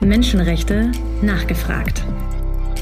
[0.00, 2.02] Menschenrechte nachgefragt.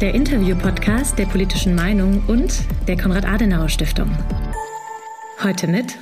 [0.00, 4.16] Der Interview-Podcast der politischen Meinung und der Konrad-Adenauer-Stiftung.
[5.42, 5.98] Heute mit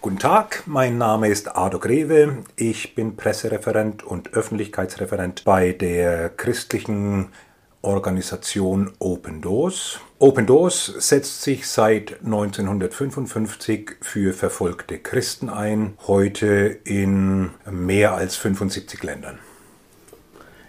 [0.00, 2.38] Guten Tag, mein Name ist Ado Greve.
[2.56, 7.28] Ich bin Pressereferent und Öffentlichkeitsreferent bei der christlichen
[7.82, 10.00] Organisation Open Doors.
[10.18, 19.02] Open Doors setzt sich seit 1955 für verfolgte Christen ein, heute in mehr als 75
[19.02, 19.38] Ländern.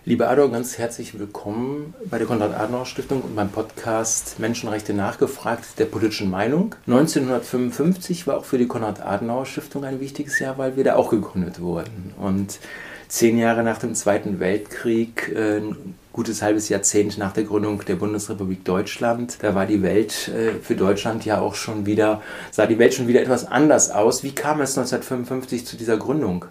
[0.06, 6.30] Lieber Ado, ganz herzlich willkommen bei der Konrad-Adenauer-Stiftung und beim Podcast Menschenrechte nachgefragt der politischen
[6.30, 6.76] Meinung.
[6.88, 12.14] 1955 war auch für die Konrad-Adenauer-Stiftung ein wichtiges Jahr, weil wir da auch gegründet wurden.
[12.20, 12.60] Und
[13.08, 17.96] zehn Jahre nach dem Zweiten Weltkrieg, äh, ein gutes halbes Jahrzehnt nach der Gründung der
[17.96, 22.78] Bundesrepublik Deutschland, da war die Welt äh, für Deutschland ja auch schon wieder, sah die
[22.78, 24.22] Welt schon wieder etwas anders aus.
[24.22, 26.44] Wie kam es 1955 zu dieser Gründung?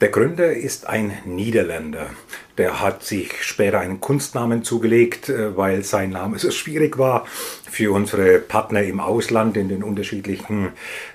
[0.00, 2.06] Der Gründer ist ein Niederländer.
[2.56, 7.26] Der hat sich später einen Kunstnamen zugelegt, äh, weil sein Name so schwierig war
[7.70, 10.72] für unsere Partner im Ausland in den unterschiedlichen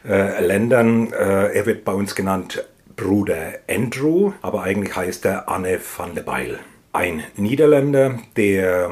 [0.08, 1.12] äh, Ländern.
[1.12, 2.64] Äh, er wird bei uns genannt
[2.96, 6.60] Bruder Andrew, aber eigentlich heißt er Anne van der Beil.
[6.94, 8.92] Ein Niederländer, der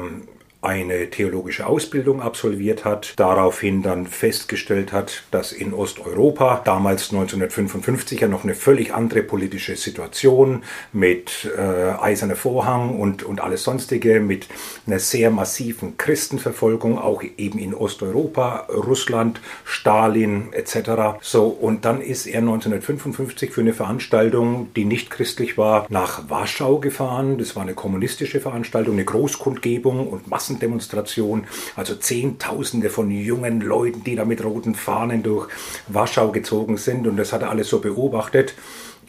[0.64, 8.28] eine theologische Ausbildung absolviert hat, daraufhin dann festgestellt hat, dass in Osteuropa damals 1955 ja
[8.28, 10.62] noch eine völlig andere politische Situation
[10.92, 11.60] mit äh,
[12.00, 14.48] eiserner Vorhang und, und alles sonstige, mit
[14.86, 21.18] einer sehr massiven Christenverfolgung, auch eben in Osteuropa, Russland, Stalin etc.
[21.20, 26.78] So, und dann ist er 1955 für eine Veranstaltung, die nicht christlich war, nach Warschau
[26.78, 27.38] gefahren.
[27.38, 34.04] Das war eine kommunistische Veranstaltung, eine Großkundgebung und Massen Massendemonstration, also Zehntausende von jungen Leuten,
[34.04, 35.48] die da mit roten Fahnen durch
[35.88, 38.54] Warschau gezogen sind und das hat er alles so beobachtet.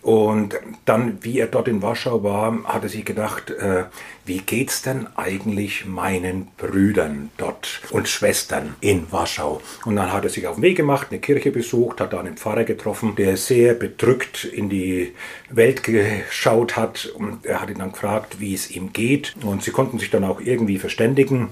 [0.06, 3.86] Und dann, wie er dort in Warschau war, hat er sich gedacht, äh,
[4.24, 9.64] wie geht's denn eigentlich meinen Brüdern dort und Schwestern in Warschau?
[9.84, 12.38] Und dann hat er sich auf den Weg gemacht, eine Kirche besucht, hat da einen
[12.38, 15.14] Pfarrer getroffen, der sehr bedrückt in die
[15.50, 19.34] Welt geschaut hat und er hat ihn dann gefragt, wie es ihm geht.
[19.42, 21.50] Und sie konnten sich dann auch irgendwie verständigen.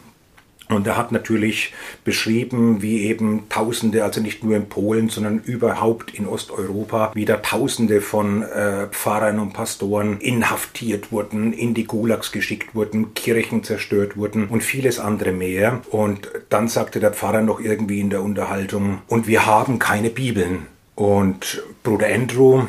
[0.69, 6.13] Und er hat natürlich beschrieben, wie eben Tausende, also nicht nur in Polen, sondern überhaupt
[6.13, 12.75] in Osteuropa, wieder Tausende von äh, Pfarrern und Pastoren inhaftiert wurden, in die Gulags geschickt
[12.75, 15.81] wurden, Kirchen zerstört wurden und vieles andere mehr.
[15.89, 20.67] Und dann sagte der Pfarrer noch irgendwie in der Unterhaltung, und wir haben keine Bibeln.
[20.95, 22.63] Und Bruder Andrew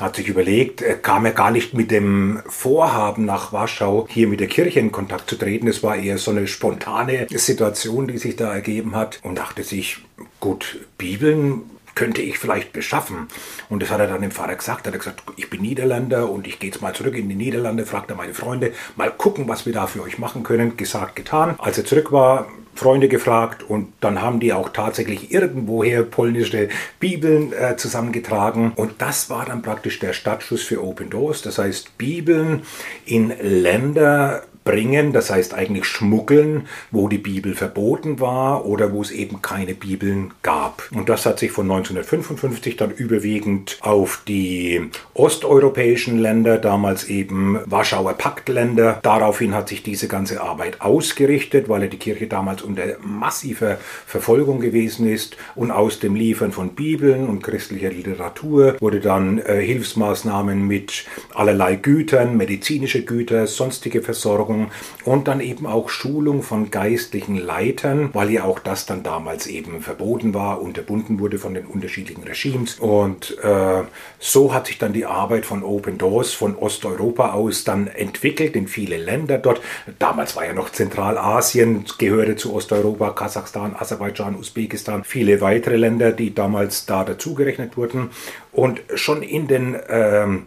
[0.00, 4.40] hat sich überlegt, er kam ja gar nicht mit dem Vorhaben nach Warschau hier mit
[4.40, 5.68] der Kirche in Kontakt zu treten.
[5.68, 9.98] Es war eher so eine spontane Situation, die sich da ergeben hat und dachte sich,
[10.40, 11.62] gut, Bibeln
[11.98, 13.26] könnte ich vielleicht beschaffen.
[13.68, 14.86] Und das hat er dann dem Vater gesagt.
[14.86, 17.84] Er hat gesagt, ich bin Niederländer und ich gehe jetzt mal zurück in die Niederlande,
[17.84, 20.76] fragt er meine Freunde, mal gucken, was wir da für euch machen können.
[20.76, 21.56] Gesagt, getan.
[21.58, 22.46] Als er zurück war,
[22.78, 26.68] Freunde gefragt und dann haben die auch tatsächlich irgendwoher polnische
[27.00, 31.42] Bibeln äh, zusammengetragen und das war dann praktisch der Startschuss für Open Doors.
[31.42, 32.62] Das heißt, Bibeln
[33.04, 39.10] in Länder bringen, das heißt eigentlich schmuggeln, wo die Bibel verboten war oder wo es
[39.10, 40.90] eben keine Bibeln gab.
[40.94, 48.12] Und das hat sich von 1955 dann überwiegend auf die osteuropäischen Länder, damals eben Warschauer
[48.12, 54.60] Paktländer, daraufhin hat sich diese ganze Arbeit ausgerichtet, weil die Kirche damals unter massiver Verfolgung
[54.60, 60.66] gewesen ist und aus dem Liefern von Bibeln und christlicher Literatur wurde dann äh, Hilfsmaßnahmen
[60.66, 64.70] mit allerlei Gütern, medizinische Güter, sonstige Versorgung, Ausbildung
[65.04, 69.80] und dann eben auch Schulung von geistlichen Leitern, weil ja auch das dann damals eben
[69.80, 72.78] verboten war, unterbunden wurde von den unterschiedlichen Regimes.
[72.78, 73.82] Und äh,
[74.18, 78.68] so hat sich dann die Arbeit von Open Doors von Osteuropa aus dann entwickelt in
[78.68, 79.60] viele Länder dort.
[79.98, 86.34] Damals war ja noch Zentralasien, gehörte zu Osteuropa, Kasachstan, Aserbaidschan, Usbekistan, viele weitere Länder, die
[86.34, 88.10] damals da dazugerechnet wurden.
[88.52, 90.46] Und schon in den ähm,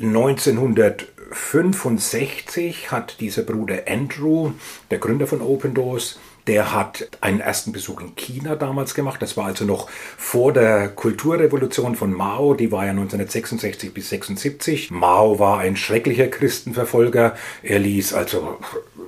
[0.00, 4.52] 1900 1965 hat dieser Bruder Andrew,
[4.90, 9.20] der Gründer von Open Doors, der hat einen ersten Besuch in China damals gemacht.
[9.20, 12.54] Das war also noch vor der Kulturrevolution von Mao.
[12.54, 14.90] Die war ja 1966 bis 76.
[14.90, 17.34] Mao war ein schrecklicher Christenverfolger.
[17.62, 18.58] Er ließ also,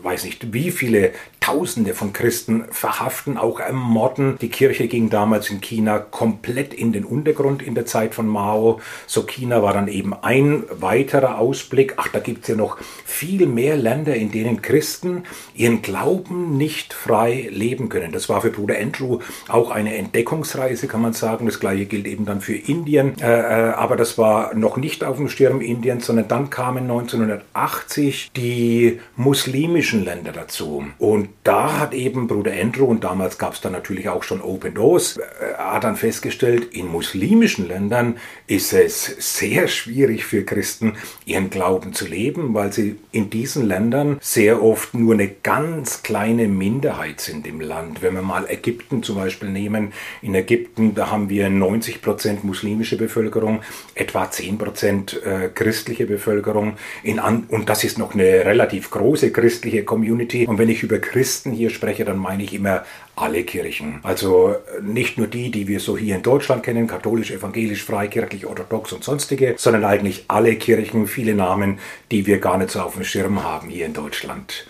[0.03, 4.37] weiß nicht, wie viele Tausende von Christen verhaften, auch ermorden.
[4.41, 8.81] Die Kirche ging damals in China komplett in den Untergrund in der Zeit von Mao.
[9.07, 11.95] So China war dann eben ein weiterer Ausblick.
[11.97, 15.23] Ach, da gibt es ja noch viel mehr Länder, in denen Christen
[15.55, 18.13] ihren Glauben nicht frei frei leben können.
[18.13, 21.47] Das war für Bruder Andrew auch eine Entdeckungsreise, kann man sagen.
[21.47, 23.19] Das gleiche gilt eben dann für Indien.
[23.21, 28.31] Äh, äh aber das war noch nicht auf dem Schirm Indiens, sondern dann kamen 1980
[28.37, 30.85] die muslimischen Länder dazu.
[30.99, 34.75] Und da hat eben Bruder Andrew, und damals gab es dann natürlich auch schon Open
[34.75, 35.23] Doors, äh,
[35.57, 38.17] hat dann festgestellt, in muslimischen Ländern
[38.47, 40.95] ist es sehr schwierig für Christen,
[41.25, 46.49] ihren Glauben zu leben, weil sie in diesen Ländern sehr oft nur eine ganz kleine
[46.49, 48.03] Minderheit sind im Land.
[48.03, 49.93] Wenn wir mal Ägypten zum Beispiel nehmen,
[50.23, 53.63] in Ägypten, da haben wir 90 Prozent muslimische Bevölkerung,
[53.95, 56.77] etwa 10 Prozent äh, christliche Bevölkerung.
[57.03, 60.47] In an und das ist noch eine relativ große christliche Community.
[60.47, 62.85] Und wenn ich über Christen hier spreche, dann meine ich immer
[63.17, 64.01] alle Kirchen.
[64.03, 68.47] Also äh, nicht nur die, die wir so hier in Deutschland kennen, katholisch, evangelisch, freikirchlich,
[68.47, 71.79] orthodox und sonstige, sondern eigentlich alle Kirchen, viele Namen,
[72.11, 74.67] die wir gar nicht so auf dem Schirm haben hier in Deutschland.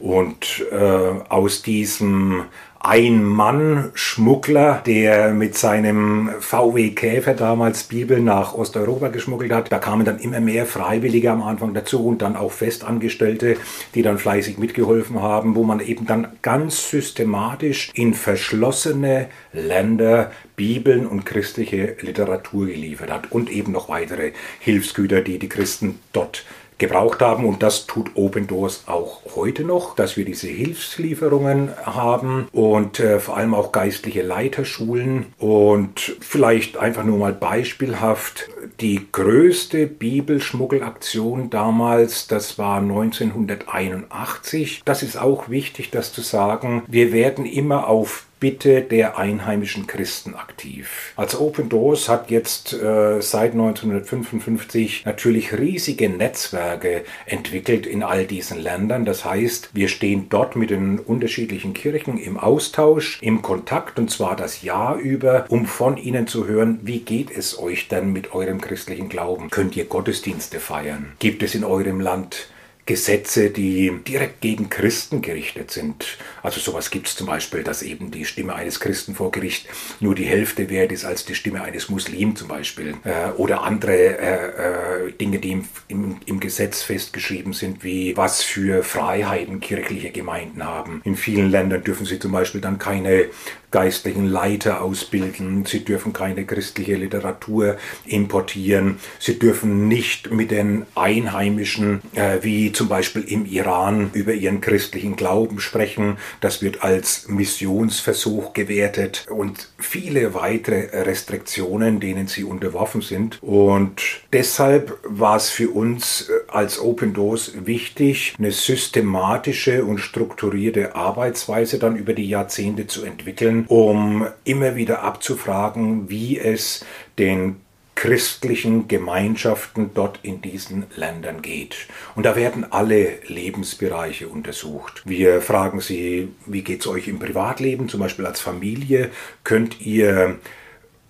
[0.00, 2.46] Und äh, aus diesem
[2.82, 9.70] ein-Mann-Schmuggler, der mit seinem VW Käfer damals Bibel nach Osteuropa geschmuggelt hat.
[9.70, 13.58] Da kamen dann immer mehr Freiwillige am Anfang dazu und dann auch Festangestellte,
[13.94, 21.06] die dann fleißig mitgeholfen haben, wo man eben dann ganz systematisch in verschlossene Länder Bibeln
[21.06, 26.46] und christliche Literatur geliefert hat und eben noch weitere Hilfsgüter, die die Christen dort
[26.80, 27.44] gebraucht haben.
[27.44, 33.20] Und das tut Open Doors auch heute noch, dass wir diese Hilfslieferungen haben und äh,
[33.20, 35.26] vor allem auch geistliche Leiterschulen.
[35.38, 38.48] Und vielleicht einfach nur mal beispielhaft,
[38.80, 44.82] die größte Bibelschmuggelaktion damals, das war 1981.
[44.84, 46.82] Das ist auch wichtig, das zu sagen.
[46.88, 51.12] Wir werden immer auf Bitte der einheimischen Christen aktiv.
[51.14, 58.58] Also Open Doors hat jetzt äh, seit 1955 natürlich riesige Netzwerke entwickelt in all diesen
[58.58, 59.04] Ländern.
[59.04, 64.36] Das heißt, wir stehen dort mit den unterschiedlichen Kirchen im Austausch, im Kontakt und zwar
[64.36, 68.60] das Jahr über, um von ihnen zu hören, wie geht es euch denn mit eurem
[68.60, 69.50] christlichen Glauben?
[69.50, 71.12] Könnt ihr Gottesdienste feiern?
[71.18, 72.48] Gibt es in eurem Land
[72.90, 76.18] Gesetze, die direkt gegen Christen gerichtet sind.
[76.42, 79.66] Also sowas gibt es zum Beispiel, dass eben die Stimme eines Christen vor Gericht
[80.00, 82.94] nur die Hälfte wert ist als die Stimme eines Muslim zum Beispiel.
[83.04, 88.42] Äh, oder andere äh, äh, Dinge, die im, im, im, Gesetz festgeschrieben sind, wie was
[88.42, 91.00] für Freiheiten kirchliche Gemeinden haben.
[91.04, 93.28] In vielen Ländern dürfen sie zum Beispiel dann keine
[93.70, 95.64] geistlichen Leiter ausbilden.
[95.64, 98.98] Sie dürfen keine christliche Literatur importieren.
[99.18, 105.16] Sie dürfen nicht mit den Einheimischen, äh, wie zum Beispiel im Iran, über ihren christlichen
[105.16, 106.16] Glauben sprechen.
[106.40, 113.42] Das wird als Missionsversuch gewertet und viele weitere Restriktionen, denen sie unterworfen sind.
[113.42, 120.94] Und deshalb war es für uns äh, als Open Doors wichtig, eine systematische und strukturierte
[120.94, 126.84] Arbeitsweise dann über die Jahrzehnte zu entwickeln, um immer wieder abzufragen, wie es
[127.18, 127.56] den
[128.00, 131.76] christlichen Gemeinschaften dort in diesen Ländern geht.
[132.14, 135.02] Und da werden alle Lebensbereiche untersucht.
[135.04, 139.10] Wir fragen sie, wie geht es euch im Privatleben, zum Beispiel als Familie?
[139.44, 140.38] Könnt ihr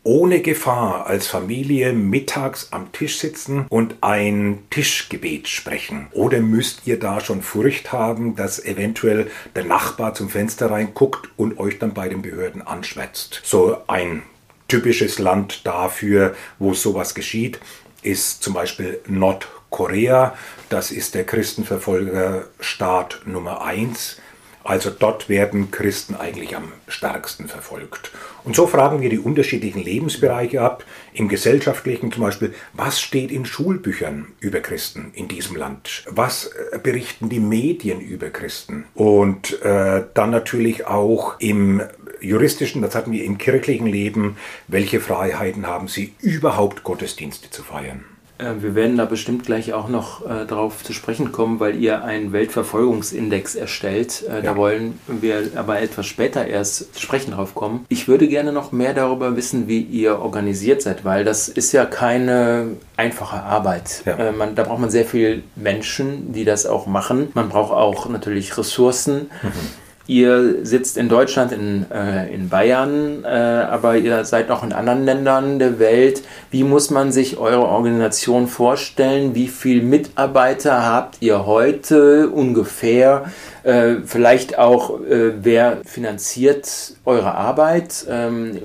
[0.03, 6.09] ohne Gefahr als Familie mittags am Tisch sitzen und ein Tischgebet sprechen?
[6.11, 11.61] Oder müsst ihr da schon Furcht haben, dass eventuell der Nachbar zum Fenster reinguckt und
[11.61, 13.43] euch dann bei den Behörden anschwätzt?
[13.45, 14.23] So ein
[14.71, 17.61] typisches Land dafür, wo sowas geschieht,
[18.03, 20.35] ist zum Beispiel Nordkorea.
[20.71, 24.17] Das ist der Christenverfolgerstaat Nummer eins
[24.63, 28.13] also dort werden Christen eigentlich am stärksten verfolgt.
[28.45, 30.85] Und so fragen wir die unterschiedlichen Lebensbereiche ab.
[31.15, 36.05] Im gesellschaftlichen zum Beispiel, was steht in Schulbüchern über Christen in diesem Land?
[36.09, 38.85] Was äh, berichten die Medien über Christen?
[38.95, 41.83] Und äh, dann natürlich auch im
[42.21, 44.37] juristischen, das hatten wir im kirchlichen Leben,
[44.69, 48.05] welche Freiheiten haben sie überhaupt Gottesdienste zu feiern?
[48.41, 52.05] Äh, wir werden da bestimmt gleich auch noch äh, darauf zu sprechen kommen, weil ihr
[52.05, 54.25] einen Weltverfolgungsindex erstellt.
[54.29, 54.41] Äh, ja.
[54.41, 57.85] Da wollen wir aber etwas später erst zu sprechen drauf kommen.
[57.89, 61.85] Ich würde gerne noch mehr darüber wissen, wie ihr organisiert seid, weil das ist ja
[61.85, 64.03] keine einfache Arbeit.
[64.07, 64.17] Ja.
[64.17, 67.29] Äh, man, da braucht man sehr viele Menschen, die das auch machen.
[67.35, 69.31] Man braucht auch natürlich Ressourcen.
[69.43, 69.90] Mhm.
[70.11, 75.05] Ihr sitzt in Deutschland, in, äh, in Bayern, äh, aber ihr seid noch in anderen
[75.05, 76.23] Ländern der Welt.
[76.51, 79.37] Wie muss man sich eure Organisation vorstellen?
[79.37, 83.27] Wie viele Mitarbeiter habt ihr heute ungefähr?
[83.63, 88.05] Äh, vielleicht auch, äh, wer finanziert eure Arbeit?
[88.11, 88.59] Ähm,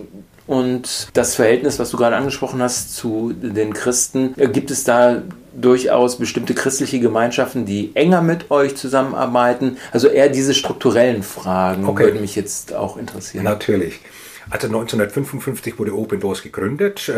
[0.48, 5.22] Und das Verhältnis, was du gerade angesprochen hast zu den Christen, äh, gibt es da
[5.56, 9.78] durchaus bestimmte christliche Gemeinschaften, die enger mit euch zusammenarbeiten?
[9.92, 12.06] Also eher diese strukturellen Fragen okay.
[12.06, 13.44] würden mich jetzt auch interessieren.
[13.44, 14.00] Natürlich.
[14.50, 17.12] Also 1955 wurde Open Doors gegründet.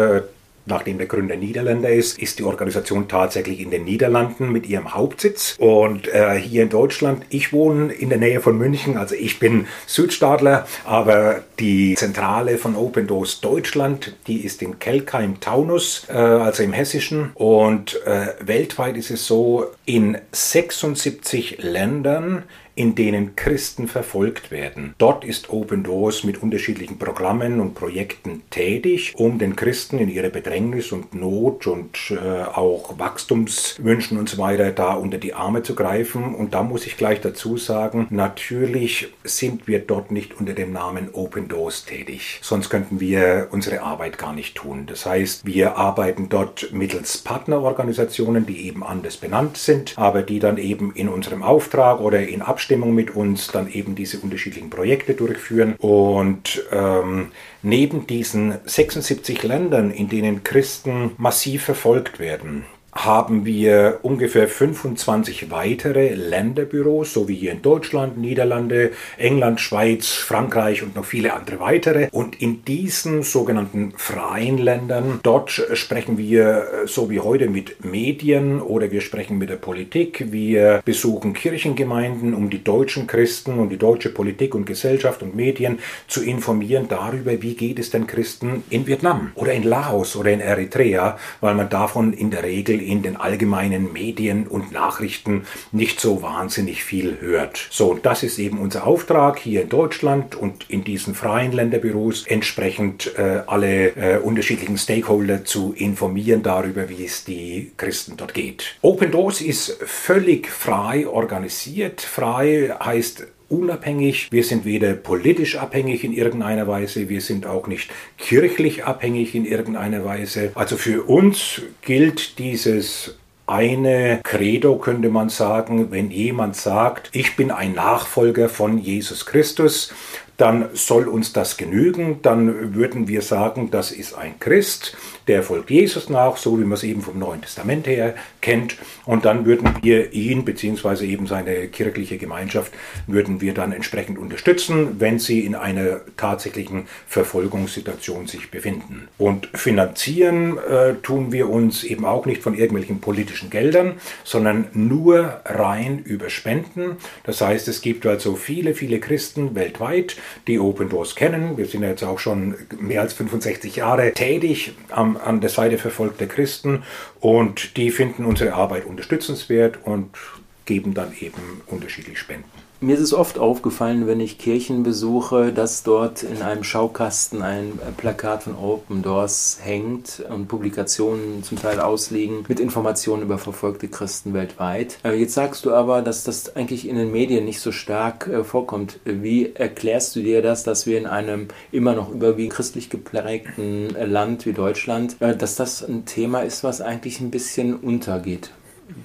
[0.68, 5.56] Nachdem der Gründer Niederländer ist, ist die Organisation tatsächlich in den Niederlanden mit ihrem Hauptsitz.
[5.58, 9.68] Und äh, hier in Deutschland, ich wohne in der Nähe von München, also ich bin
[9.86, 16.74] Südstaatler, aber die Zentrale von Open Doors Deutschland, die ist in Kelkheim-Taunus, äh, also im
[16.74, 17.32] Hessischen.
[17.34, 22.44] Und äh, weltweit ist es so, in 76 Ländern
[22.78, 24.94] in denen Christen verfolgt werden.
[25.00, 30.30] Dort ist Open Doors mit unterschiedlichen Programmen und Projekten tätig, um den Christen in ihrer
[30.30, 35.74] Bedrängnis und Not und äh, auch Wachstumswünschen und so weiter da unter die Arme zu
[35.74, 36.36] greifen.
[36.36, 41.10] Und da muss ich gleich dazu sagen, natürlich sind wir dort nicht unter dem Namen
[41.14, 42.40] Open Doors tätig.
[42.44, 44.86] Sonst könnten wir unsere Arbeit gar nicht tun.
[44.86, 50.58] Das heißt, wir arbeiten dort mittels Partnerorganisationen, die eben anders benannt sind, aber die dann
[50.58, 55.14] eben in unserem Auftrag oder in Abstimmung Abstimmung mit uns dann eben diese unterschiedlichen Projekte
[55.14, 55.76] durchführen.
[55.78, 57.32] Und ähm,
[57.62, 62.66] neben diesen 76 Ländern, in denen Christen massiv verfolgt werden,
[63.06, 70.82] haben wir ungefähr 25 weitere Länderbüros, so wie hier in Deutschland, Niederlande, England, Schweiz, Frankreich
[70.84, 72.10] und noch viele andere weitere.
[72.12, 78.92] Und in diesen sogenannten freien Ländern, dort sprechen wir so wie heute mit Medien oder
[78.92, 80.32] wir sprechen mit der Politik.
[80.32, 85.80] Wir besuchen Kirchengemeinden, um die deutschen Christen und die deutsche Politik und Gesellschaft und Medien
[86.08, 90.40] zu informieren darüber, wie geht es den Christen in Vietnam oder in Laos oder in
[90.40, 96.22] Eritrea, weil man davon in der Regel in den allgemeinen Medien und Nachrichten nicht so
[96.22, 97.68] wahnsinnig viel hört.
[97.70, 103.14] So, das ist eben unser Auftrag hier in Deutschland und in diesen freien Länderbüros entsprechend
[103.18, 108.78] äh, alle äh, unterschiedlichen Stakeholder zu informieren darüber, wie es die Christen dort geht.
[108.82, 112.02] Open Doors ist völlig frei organisiert.
[112.02, 117.90] Frei heißt unabhängig, wir sind weder politisch abhängig in irgendeiner Weise, wir sind auch nicht
[118.18, 120.52] kirchlich abhängig in irgendeiner Weise.
[120.56, 127.50] Also für uns gilt dieses eine Credo, könnte man sagen, wenn jemand sagt, ich bin
[127.50, 129.94] ein Nachfolger von Jesus Christus,
[130.36, 132.22] dann soll uns das genügen.
[132.22, 134.96] Dann würden wir sagen, das ist ein Christ,
[135.28, 138.78] der folgt Jesus nach, so wie man es eben vom Neuen Testament her kennt.
[139.06, 142.74] Und dann würden wir ihn beziehungsweise eben seine kirchliche Gemeinschaft
[143.08, 149.08] würden wir dann entsprechend unterstützen, wenn sie in einer tatsächlichen Verfolgungssituation sich befinden.
[149.18, 155.42] Und finanzieren äh, tun wir uns eben auch nicht von irgendwelchen politischen Geldern, sondern nur
[155.46, 156.98] rein über Spenden.
[157.24, 160.16] Das heißt, es gibt also viele, viele Christen weltweit,
[160.48, 161.58] die Open Doors kennen.
[161.58, 165.78] Wir sind ja jetzt auch schon mehr als 65 Jahre tätig am, an der Seite
[165.78, 166.84] verfolgter Christen
[167.20, 170.18] und die finden unsere Arbeit unterstützenswert und
[170.66, 172.67] geben dann eben unterschiedlich Spenden.
[172.80, 177.80] Mir ist es oft aufgefallen, wenn ich Kirchen besuche, dass dort in einem Schaukasten ein
[177.98, 184.36] Plakat von Open Doors hängt und Publikationen zum Teil ausliegen mit Informationen über verfolgte Christen
[184.36, 185.00] weltweit.
[185.04, 188.44] Äh, jetzt sagst du aber, dass das eigentlich in den Medien nicht so stark äh,
[188.44, 189.00] vorkommt.
[189.06, 194.06] Wie erklärst du dir das, dass wir in einem immer noch überwiegend christlich geprägten äh,
[194.06, 198.52] Land wie Deutschland, dass das ein Thema ist, was eigentlich ein bisschen untergeht?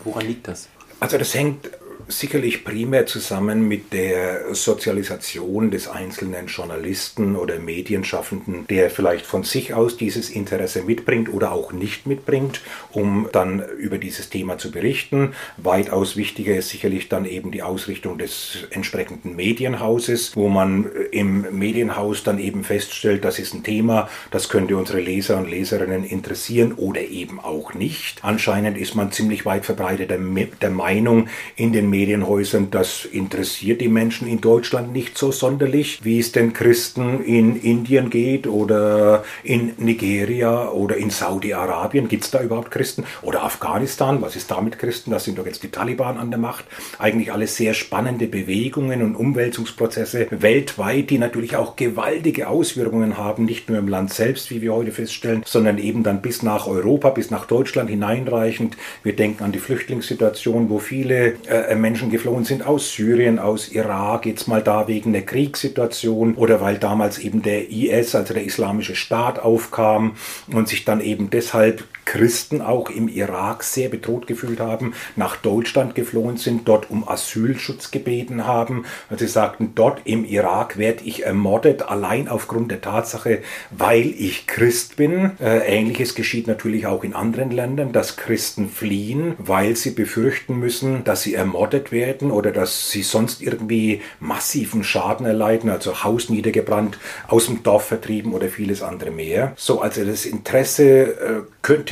[0.05, 0.69] Woran liegt das?
[1.01, 1.69] Also das hängt
[2.09, 9.75] sicherlich primär zusammen mit der Sozialisation des einzelnen Journalisten oder Medienschaffenden, der vielleicht von sich
[9.75, 15.35] aus dieses Interesse mitbringt oder auch nicht mitbringt, um dann über dieses Thema zu berichten.
[15.57, 22.23] Weitaus wichtiger ist sicherlich dann eben die Ausrichtung des entsprechenden Medienhauses, wo man im Medienhaus
[22.23, 27.01] dann eben feststellt, das ist ein Thema, das könnte unsere Leser und Leserinnen interessieren oder
[27.01, 28.21] eben auch nicht.
[28.23, 34.27] Anscheinend ist man ziemlich weit verbreitet der Meinung in den Medienhäusern, das interessiert die Menschen
[34.27, 40.69] in Deutschland nicht so sonderlich, wie es den Christen in Indien geht oder in Nigeria
[40.71, 42.09] oder in Saudi-Arabien.
[42.09, 43.05] Gibt es da überhaupt Christen?
[43.23, 44.21] Oder Afghanistan?
[44.21, 45.13] Was ist da mit Christen?
[45.13, 46.65] Da sind doch jetzt die Taliban an der Macht.
[46.99, 53.69] Eigentlich alles sehr spannende Bewegungen und Umwälzungsprozesse weltweit, die natürlich auch gewaltige Auswirkungen haben, nicht
[53.69, 57.31] nur im Land selbst, wie wir heute feststellen, sondern eben dann bis nach Europa, bis
[57.31, 58.77] nach Deutschland hineinreichend.
[59.05, 64.25] Wir denken an die Flüchtlingssituation, wo viele äh, Menschen geflohen sind aus Syrien, aus Irak,
[64.25, 68.95] jetzt mal da wegen der Kriegssituation oder weil damals eben der IS, also der Islamische
[68.95, 70.17] Staat, aufkam
[70.51, 75.95] und sich dann eben deshalb Christen auch im Irak sehr bedroht gefühlt haben, nach Deutschland
[75.95, 78.85] geflohen sind, dort um Asylschutz gebeten haben.
[79.11, 84.47] Und sie sagten, dort im Irak werde ich ermordet, allein aufgrund der Tatsache, weil ich
[84.47, 85.33] Christ bin.
[85.41, 91.05] Äh, Ähnliches geschieht natürlich auch in anderen Ländern, dass Christen fliehen, weil sie befürchten müssen,
[91.05, 96.99] dass sie ermordet werden oder dass sie sonst irgendwie massiven Schaden erleiden, also Haus niedergebrannt,
[97.29, 99.53] aus dem Dorf vertrieben oder vieles andere mehr.
[99.57, 101.43] So, also das Interesse äh,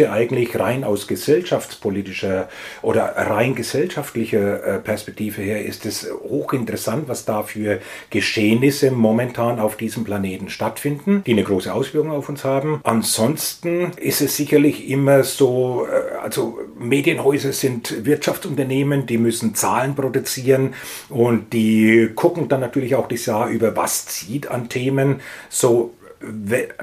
[0.01, 2.49] könnte eigentlich rein aus gesellschaftspolitischer
[2.83, 9.77] oder rein gesellschaftlicher äh, Perspektive her ist es hochinteressant, was da für Geschehnisse momentan auf
[9.77, 12.81] diesem Planeten stattfinden, die eine große Auswirkung auf uns haben.
[12.85, 20.75] Ansonsten ist es sicherlich immer so, äh, also Medienhäuser sind Wirtschaftsunternehmen, die müssen Zahlen produzieren
[21.09, 25.21] und die gucken dann natürlich auch das Jahr über, was zieht an Themen.
[25.51, 25.93] So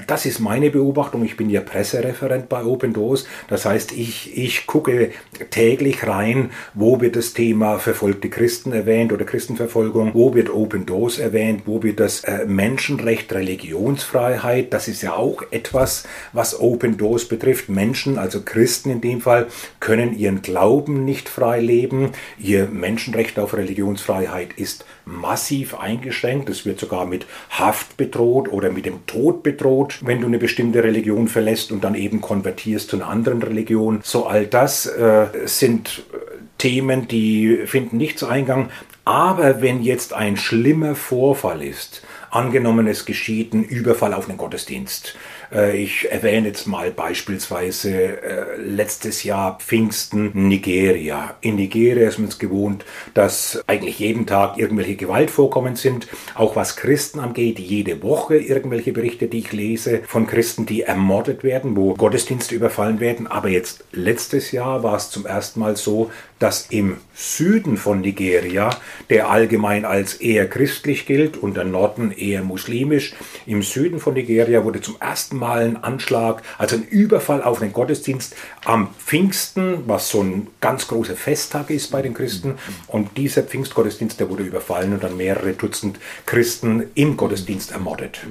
[0.07, 1.23] das ist meine Beobachtung.
[1.23, 3.27] Ich bin ja Pressereferent bei Open Doors.
[3.47, 5.11] Das heißt, ich, ich gucke
[5.51, 11.19] täglich rein, wo wird das Thema verfolgte Christen erwähnt oder Christenverfolgung, wo wird Open Doors
[11.19, 14.73] erwähnt, wo wird das äh, Menschenrecht, Religionsfreiheit.
[14.73, 17.69] Das ist ja auch etwas, was Open Doors betrifft.
[17.69, 19.47] Menschen, also Christen in dem Fall,
[19.79, 22.11] können ihren Glauben nicht frei leben.
[22.39, 26.49] Ihr Menschenrecht auf Religionsfreiheit ist massiv eingeschränkt.
[26.49, 30.83] Es wird sogar mit Haft bedroht oder mit dem Tod bedroht, wenn du eine bestimmte
[30.83, 34.01] Religion verlässt und dann eben konvertierst zu einer anderen Religion.
[34.03, 36.17] So all das äh, sind äh,
[36.57, 38.69] Themen, die finden nicht zu Eingang.
[39.05, 45.15] Aber wenn jetzt ein schlimmer Vorfall ist, angenommen es geschieht ein Überfall auf einen Gottesdienst,
[45.51, 51.35] ich erwähne jetzt mal beispielsweise äh, letztes Jahr Pfingsten Nigeria.
[51.41, 56.75] In Nigeria ist man es gewohnt, dass eigentlich jeden Tag irgendwelche Gewaltvorkommen sind, auch was
[56.75, 57.59] Christen angeht.
[57.59, 62.99] Jede Woche irgendwelche Berichte, die ich lese von Christen, die ermordet werden, wo Gottesdienste überfallen
[62.99, 63.27] werden.
[63.27, 68.69] Aber jetzt letztes Jahr war es zum ersten Mal so, dass im Süden von Nigeria,
[69.09, 73.15] der allgemein als eher christlich gilt und der Norden eher muslimisch,
[73.45, 77.73] im Süden von Nigeria wurde zum ersten Mal ein Anschlag, also ein Überfall auf den
[77.73, 82.55] Gottesdienst am Pfingsten, was so ein ganz großer Festtag ist bei den Christen.
[82.87, 88.21] Und dieser Pfingstgottesdienst, der wurde überfallen und dann mehrere Dutzend Christen im Gottesdienst ermordet.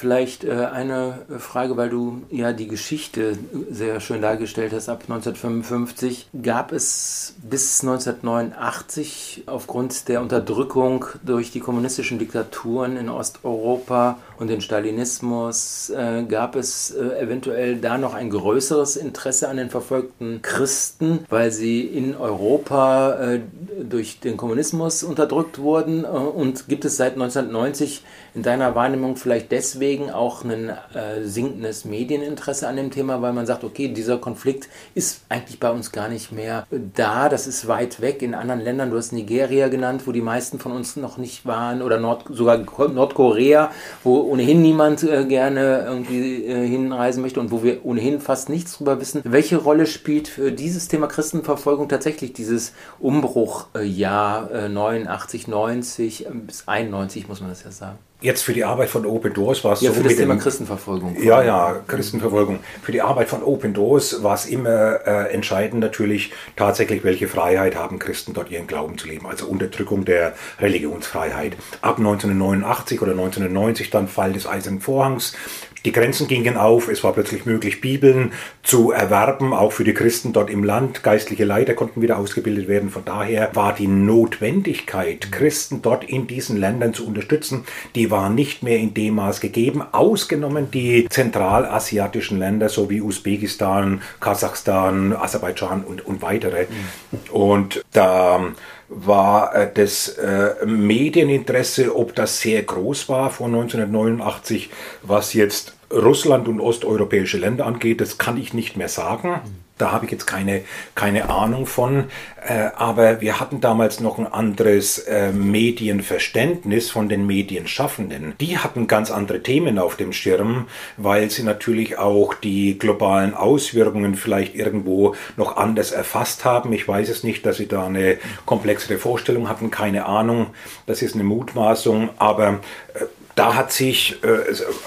[0.00, 3.36] Vielleicht äh, eine Frage, weil du ja die Geschichte
[3.70, 6.30] sehr schön dargestellt hast ab 1955.
[6.42, 14.62] Gab es bis 1989 aufgrund der Unterdrückung durch die kommunistischen Diktaturen in Osteuropa und den
[14.62, 21.26] Stalinismus, äh, gab es äh, eventuell da noch ein größeres Interesse an den verfolgten Christen,
[21.28, 23.40] weil sie in Europa äh,
[23.82, 26.04] durch den Kommunismus unterdrückt wurden?
[26.04, 28.02] Äh, und gibt es seit 1990
[28.34, 33.44] in deiner Wahrnehmung vielleicht deswegen auch ein äh, sinkendes Medieninteresse an dem Thema, weil man
[33.44, 38.00] sagt, okay, dieser Konflikt ist eigentlich bei uns gar nicht mehr da, das ist weit
[38.00, 38.90] weg in anderen Ländern.
[38.90, 42.58] Du hast Nigeria genannt, wo die meisten von uns noch nicht waren, oder Nord, sogar
[42.58, 43.70] Nordkorea,
[44.02, 48.78] wo ohnehin niemand äh, gerne irgendwie äh, hinreisen möchte und wo wir ohnehin fast nichts
[48.78, 49.22] drüber wissen.
[49.24, 56.68] Welche Rolle spielt für dieses Thema Christenverfolgung tatsächlich dieses Umbruchjahr äh, 89, 90 äh, bis
[56.68, 57.98] 91, muss man das ja sagen?
[58.20, 59.96] Jetzt für die Arbeit von Open Doors war es ja, so.
[59.96, 61.16] Für das Thema Christenverfolgung.
[61.22, 62.60] Ja, ja, Christenverfolgung.
[62.82, 67.76] Für die Arbeit von Open Doors war es immer äh, entscheidend natürlich tatsächlich, welche Freiheit
[67.76, 69.26] haben Christen dort ihren Glauben zu leben.
[69.26, 71.56] Also Unterdrückung der Religionsfreiheit.
[71.80, 75.34] Ab 1989 oder 1990 dann Fall des Eisernen Vorhangs
[75.84, 80.32] die Grenzen gingen auf, es war plötzlich möglich, Bibeln zu erwerben, auch für die Christen
[80.32, 81.02] dort im Land.
[81.02, 82.90] Geistliche Leiter konnten wieder ausgebildet werden.
[82.90, 87.64] Von daher war die Notwendigkeit, Christen dort in diesen Ländern zu unterstützen,
[87.94, 94.02] die war nicht mehr in dem Maß gegeben, ausgenommen die zentralasiatischen Länder, so wie Usbekistan,
[94.20, 96.64] Kasachstan, Aserbaidschan und, und weitere.
[96.64, 97.30] Mhm.
[97.30, 98.52] Und da
[98.90, 104.68] war äh, das äh, Medieninteresse, ob das sehr groß war vor 1989,
[105.02, 109.40] was jetzt Russland und osteuropäische Länder angeht, das kann ich nicht mehr sagen.
[109.80, 110.62] Da habe ich jetzt keine,
[110.94, 112.04] keine Ahnung von.
[112.46, 118.34] Äh, aber wir hatten damals noch ein anderes äh, Medienverständnis von den Medienschaffenden.
[118.40, 120.66] Die hatten ganz andere Themen auf dem Schirm,
[120.96, 126.72] weil sie natürlich auch die globalen Auswirkungen vielleicht irgendwo noch anders erfasst haben.
[126.72, 129.70] Ich weiß es nicht, dass sie da eine komplexere Vorstellung hatten.
[129.70, 130.48] Keine Ahnung.
[130.86, 132.10] Das ist eine Mutmaßung.
[132.18, 132.60] Aber
[132.94, 134.38] äh, da hat sich, äh,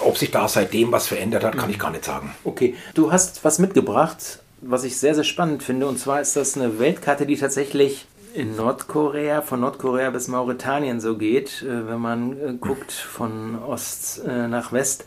[0.02, 2.36] ob sich da seitdem was verändert hat, kann ich gar nicht sagen.
[2.44, 5.88] Okay, du hast was mitgebracht, was ich sehr, sehr spannend finde.
[5.88, 11.18] Und zwar ist das eine Weltkarte, die tatsächlich in Nordkorea, von Nordkorea bis Mauretanien so
[11.18, 15.06] geht, äh, wenn man äh, guckt von Ost nach West.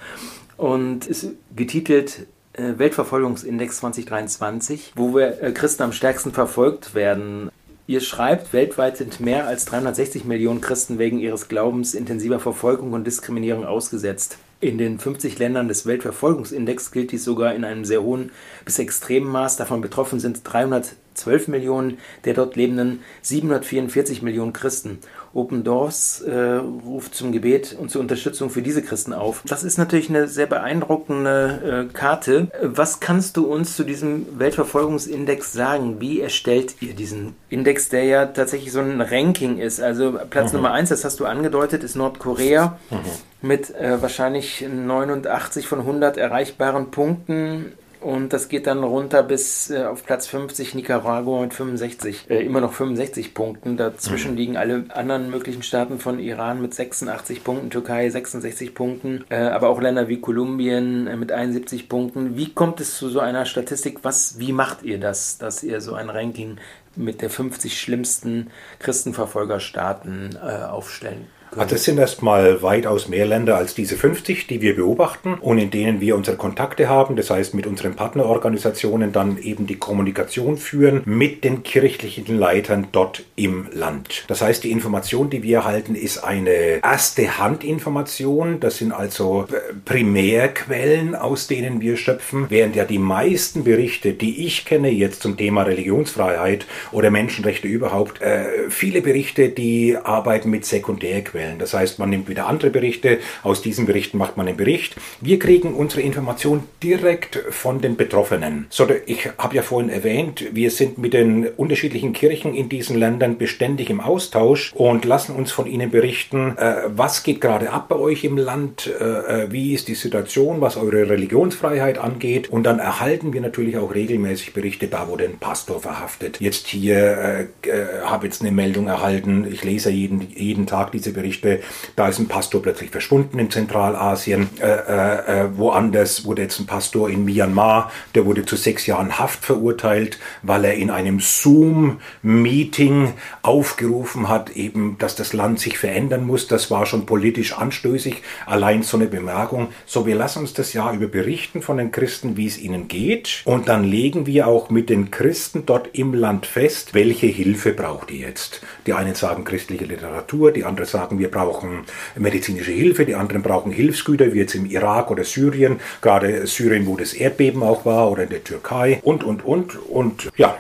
[0.57, 7.51] Und ist getitelt äh, Weltverfolgungsindex 2023, wo wir äh, Christen am stärksten verfolgt werden.
[7.87, 13.07] Ihr schreibt, weltweit sind mehr als 360 Millionen Christen wegen ihres Glaubens intensiver Verfolgung und
[13.07, 14.38] Diskriminierung ausgesetzt.
[14.59, 18.31] In den 50 Ländern des Weltverfolgungsindex gilt dies sogar in einem sehr hohen
[18.64, 19.59] bis extremen Maß.
[19.59, 24.99] Davon betroffen sind 312 Millionen der dort lebenden 744 Millionen Christen.
[25.37, 29.42] Open Doors äh, ruft zum Gebet und zur Unterstützung für diese Christen auf.
[29.46, 32.49] Das ist natürlich eine sehr beeindruckende äh, Karte.
[32.62, 36.01] Was kannst du uns zu diesem Weltverfolgungsindex sagen?
[36.01, 39.81] Wie erstellt ihr diesen Index, der ja tatsächlich so ein Ranking ist?
[39.81, 40.59] Also Platz mhm.
[40.59, 42.79] Nummer eins, das hast du angedeutet, ist Nordkorea.
[42.90, 42.96] Mhm
[43.42, 47.72] mit äh, wahrscheinlich 89 von 100 erreichbaren Punkten.
[48.07, 52.61] Und das geht dann runter bis äh, auf Platz 50 Nicaragua mit 65, äh, immer
[52.61, 53.77] noch 65 Punkten.
[53.77, 54.37] Dazwischen mhm.
[54.37, 59.71] liegen alle anderen möglichen Staaten von Iran mit 86 Punkten, Türkei 66 Punkten, äh, aber
[59.71, 62.37] auch Länder wie Kolumbien äh, mit 71 Punkten.
[62.37, 63.99] Wie kommt es zu so einer Statistik?
[64.03, 66.59] Was, wie macht ihr das, dass ihr so ein Ranking
[66.95, 73.74] mit der 50 schlimmsten Christenverfolgerstaaten äh, aufstellen also es sind erstmal weitaus mehr Länder als
[73.74, 77.16] diese 50, die wir beobachten und in denen wir unsere Kontakte haben.
[77.16, 83.24] Das heißt, mit unseren Partnerorganisationen dann eben die Kommunikation führen mit den kirchlichen Leitern dort
[83.37, 84.24] im Land.
[84.28, 88.61] Das heißt, die Information, die wir erhalten, ist eine erste Handinformation.
[88.61, 94.46] Das sind also äh, Primärquellen, aus denen wir schöpfen, während ja die meisten Berichte, die
[94.46, 100.66] ich kenne jetzt zum Thema Religionsfreiheit oder Menschenrechte überhaupt, äh, viele Berichte, die arbeiten mit
[100.66, 101.36] Sekundärquellen.
[101.37, 101.59] Quellen.
[101.59, 104.96] Das heißt, man nimmt wieder andere Berichte, aus diesen Berichten macht man einen Bericht.
[105.20, 108.66] Wir kriegen unsere Information direkt von den Betroffenen.
[108.70, 113.38] So, ich habe ja vorhin erwähnt, wir sind mit den unterschiedlichen Kirchen in diesen Ländern
[113.38, 117.96] beständig im Austausch und lassen uns von ihnen berichten, äh, was geht gerade ab bei
[117.96, 119.05] euch im Land, äh,
[119.44, 122.49] äh, wie ist die Situation, was eure Religionsfreiheit angeht.
[122.49, 126.40] Und dann erhalten wir natürlich auch regelmäßig Berichte, da wurde ein Pastor verhaftet.
[126.40, 127.68] Jetzt hier äh,
[128.05, 131.61] habe jetzt eine Meldung erhalten, ich lese jeden, jeden Tag diese Berichte Berichte,
[131.97, 136.67] da ist ein Pastor plötzlich verschwunden in Zentralasien, äh, äh, äh, woanders wurde jetzt ein
[136.67, 143.15] Pastor in Myanmar, der wurde zu sechs Jahren Haft verurteilt, weil er in einem Zoom-Meeting
[143.43, 146.47] aufgerufen hat, eben, dass das Land sich verändern muss.
[146.47, 149.69] Das war schon politisch anstößig, allein so eine Bemerkung.
[149.85, 153.43] So, wir lassen uns das Jahr über berichten von den Christen, wie es ihnen geht,
[153.45, 158.12] und dann legen wir auch mit den Christen dort im Land fest, welche Hilfe braucht
[158.12, 158.61] ihr jetzt.
[158.87, 161.85] Die einen sagen christliche Literatur, die anderen sagen sagen, wir brauchen
[162.16, 166.96] medizinische Hilfe, die anderen brauchen Hilfsgüter, wie jetzt im Irak oder Syrien, gerade Syrien, wo
[166.96, 169.76] das Erdbeben auch war, oder in der Türkei und, und, und.
[169.88, 170.57] Und ja,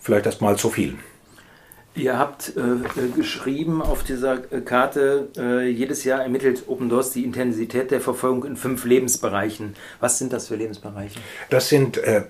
[0.00, 0.94] vielleicht erst mal so viel.
[1.94, 7.22] Ihr habt äh, geschrieben auf dieser äh, Karte, äh, jedes Jahr ermittelt Open Doors die
[7.22, 9.74] Intensität der Verfolgung in fünf Lebensbereichen.
[10.00, 11.20] Was sind das für Lebensbereiche?
[11.50, 12.22] Das sind äh,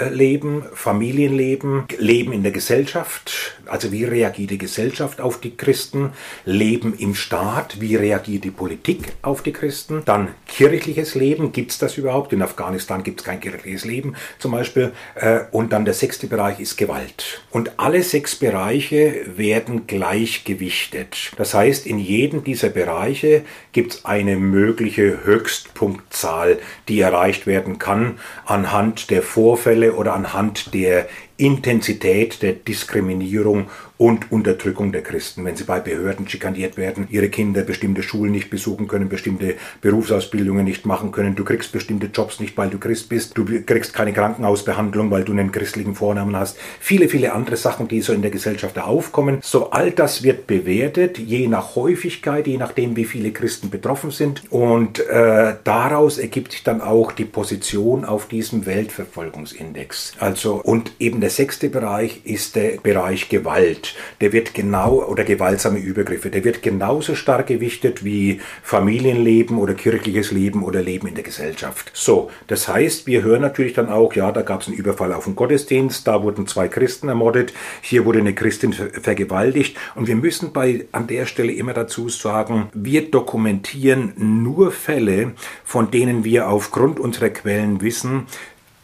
[0.00, 6.12] Privatleben, Familienleben, Leben in der Gesellschaft, also wie reagiert die Gesellschaft auf die Christen,
[6.46, 11.78] Leben im Staat, wie reagiert die Politik auf die Christen, dann kirchliches Leben, gibt es
[11.78, 12.32] das überhaupt?
[12.32, 14.92] In Afghanistan gibt es kein kirchliches Leben zum Beispiel.
[15.16, 17.42] Äh, und dann der sechste Bereich ist Gewalt.
[17.50, 21.32] Und alle sechs Bereiche werden gleichgewichtet.
[21.36, 26.58] Das heißt, in jedem dieser Bereiche gibt es eine mögliche Höchstpunktzahl,
[26.88, 31.06] die erreicht werden kann anhand der Vorfälle oder anhand der
[31.40, 33.66] Intensität der Diskriminierung
[34.00, 38.48] und Unterdrückung der Christen, wenn sie bei Behörden schikaniert werden, ihre Kinder bestimmte Schulen nicht
[38.48, 43.10] besuchen können, bestimmte Berufsausbildungen nicht machen können, du kriegst bestimmte Jobs nicht, weil du Christ
[43.10, 47.88] bist, du kriegst keine Krankenhausbehandlung, weil du einen christlichen Vornamen hast, viele, viele andere Sachen,
[47.88, 49.38] die so in der Gesellschaft aufkommen.
[49.42, 54.50] So all das wird bewertet, je nach Häufigkeit, je nachdem, wie viele Christen betroffen sind
[54.50, 60.14] und äh, daraus ergibt sich dann auch die Position auf diesem Weltverfolgungsindex.
[60.18, 65.78] Also und eben der sechste Bereich ist der Bereich Gewalt der wird genau, oder gewaltsame
[65.78, 71.24] Übergriffe, der wird genauso stark gewichtet wie Familienleben oder kirchliches Leben oder Leben in der
[71.24, 71.90] Gesellschaft.
[71.94, 75.24] So, das heißt, wir hören natürlich dann auch, ja, da gab es einen Überfall auf
[75.24, 80.52] den Gottesdienst, da wurden zwei Christen ermordet, hier wurde eine Christin vergewaltigt und wir müssen
[80.52, 85.32] bei, an der Stelle immer dazu sagen, wir dokumentieren nur Fälle,
[85.64, 88.26] von denen wir aufgrund unserer Quellen wissen,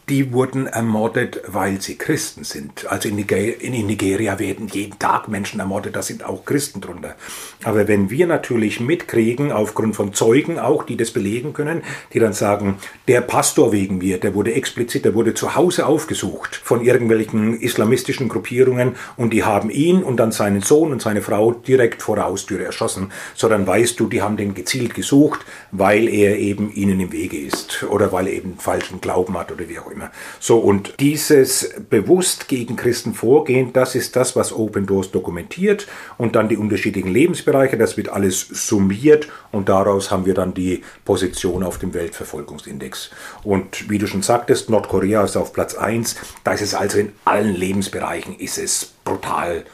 [0.09, 2.87] die wurden ermordet, weil sie Christen sind.
[2.89, 7.17] Also in Nigeria werden jeden Tag Menschen ermordet, da sind auch Christen drunter.
[7.65, 12.35] Aber wenn wir natürlich mitkriegen, aufgrund von Zeugen auch, die das belegen können, die dann
[12.35, 12.77] sagen,
[13.09, 18.29] der Pastor wegen mir, der wurde explizit, der wurde zu Hause aufgesucht von irgendwelchen islamistischen
[18.29, 22.27] Gruppierungen und die haben ihn und dann seinen Sohn und seine Frau direkt vor der
[22.27, 23.11] Haustüre erschossen.
[23.35, 25.41] So dann weißt du, die haben den gezielt gesucht,
[25.73, 29.69] weil er eben ihnen im Wege ist oder weil er eben falschen Glauben hat oder
[29.69, 29.96] wie auch immer.
[30.41, 35.87] So und dieses bewusst gegen Christen vorgehen, das ist das, was Open Doors dokumentiert
[36.19, 40.83] und dann die unterschiedlichen Lebensbereiche, das wird alles summiert und daraus haben wir dann die
[41.05, 43.11] Position auf dem Weltverfolgungsindex.
[43.43, 47.13] Und wie du schon sagtest, Nordkorea ist auf Platz 1, da ist es also in
[47.25, 49.65] allen Lebensbereichen ist es brutal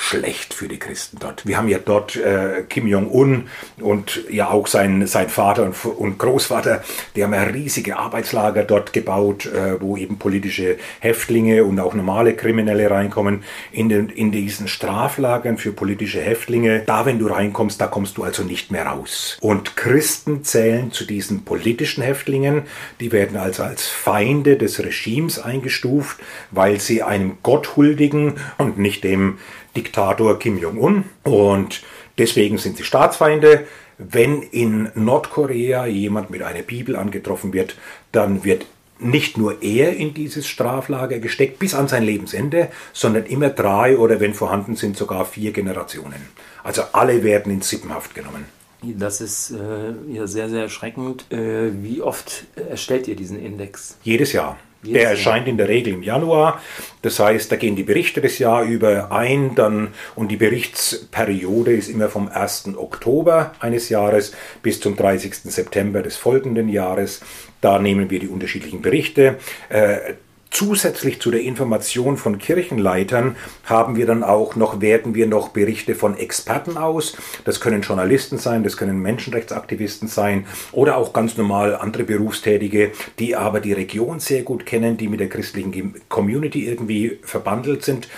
[0.00, 1.44] schlecht für die Christen dort.
[1.44, 3.48] Wir haben ja dort äh, Kim Jong-un
[3.80, 6.84] und ja auch sein, sein Vater und, und, Großvater,
[7.16, 12.34] die haben ja riesige Arbeitslager dort gebaut, äh, wo eben politische Häftlinge und auch normale
[12.34, 13.42] Kriminelle reinkommen.
[13.72, 18.22] In, den, in diesen Straflagern für politische Häftlinge, da wenn du reinkommst, da kommst du
[18.22, 19.36] also nicht mehr raus.
[19.40, 22.62] Und Christen zählen zu diesen politischen Häftlingen,
[23.00, 26.18] die werden also als Feinde des Regimes eingestuft,
[26.52, 29.38] weil sie einem Gott huldigen und nicht dem
[29.76, 31.82] Diktator Kim Jong-un und
[32.18, 33.66] deswegen sind sie Staatsfeinde.
[33.98, 37.76] Wenn in Nordkorea jemand mit einer Bibel angetroffen wird,
[38.12, 38.66] dann wird
[39.00, 44.20] nicht nur er in dieses Straflager gesteckt bis an sein Lebensende, sondern immer drei oder
[44.20, 46.28] wenn vorhanden sind sogar vier Generationen.
[46.64, 48.44] Also alle werden in Sippenhaft genommen.
[48.82, 51.30] Das ist äh, ja sehr, sehr erschreckend.
[51.32, 53.98] Äh, wie oft erstellt ihr diesen Index?
[54.02, 54.56] Jedes Jahr.
[54.82, 56.62] Der erscheint in der Regel im Januar.
[57.02, 61.88] Das heißt, da gehen die Berichte des Jahr über ein, dann und die Berichtsperiode ist
[61.88, 62.76] immer vom 1.
[62.76, 65.34] Oktober eines Jahres bis zum 30.
[65.34, 67.20] September des folgenden Jahres.
[67.60, 69.38] Da nehmen wir die unterschiedlichen Berichte.
[69.68, 70.14] Äh,
[70.50, 75.94] Zusätzlich zu der Information von Kirchenleitern haben wir dann auch noch, werten wir noch Berichte
[75.94, 77.16] von Experten aus.
[77.44, 83.36] Das können Journalisten sein, das können Menschenrechtsaktivisten sein oder auch ganz normal andere Berufstätige, die
[83.36, 88.08] aber die Region sehr gut kennen, die mit der christlichen Community irgendwie verbandelt sind.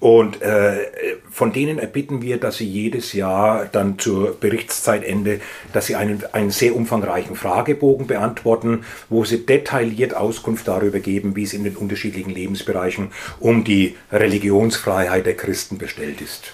[0.00, 0.86] Und äh,
[1.30, 5.40] von denen erbitten wir, dass sie jedes Jahr dann zur Berichtszeitende,
[5.72, 11.42] dass sie einen, einen sehr umfangreichen Fragebogen beantworten, wo sie detailliert Auskunft darüber geben, wie
[11.42, 16.52] es in den unterschiedlichen Lebensbereichen um die Religionsfreiheit der Christen bestellt ist.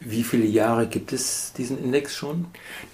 [0.00, 2.46] Wie viele Jahre gibt es diesen Index schon?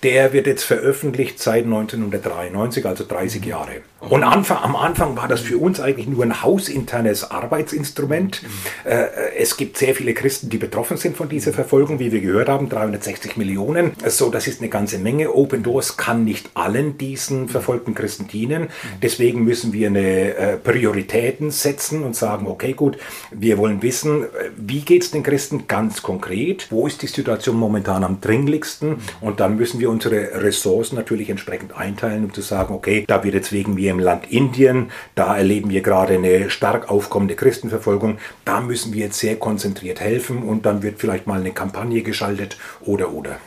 [0.02, 3.48] Der wird jetzt veröffentlicht seit 1993, also 30 mhm.
[3.48, 3.72] Jahre.
[4.00, 8.42] Und Anfang, am Anfang war das für uns eigentlich nur ein hausinternes Arbeitsinstrument.
[8.42, 8.90] Mhm.
[8.90, 12.48] Äh, es gibt sehr viele Christen, die betroffen sind von dieser Verfolgung, wie wir gehört
[12.48, 13.92] haben, 360 Millionen.
[14.06, 15.34] So, das ist eine ganze Menge.
[15.34, 18.62] Open Doors kann nicht allen diesen verfolgten Christen dienen.
[18.62, 18.68] Mhm.
[19.02, 22.98] Deswegen müssen wir eine äh, Prioritäten setzen und sagen, okay, gut,
[23.30, 26.70] wir wollen wissen, äh, wie geht es den Christen ganz konkret?
[26.70, 31.28] Wo ist ist die Situation momentan am dringlichsten und dann müssen wir unsere Ressourcen natürlich
[31.28, 35.36] entsprechend einteilen, um zu sagen, okay, da wird jetzt wegen wir im Land Indien, da
[35.36, 40.66] erleben wir gerade eine stark aufkommende Christenverfolgung, da müssen wir jetzt sehr konzentriert helfen und
[40.66, 43.38] dann wird vielleicht mal eine Kampagne geschaltet oder oder.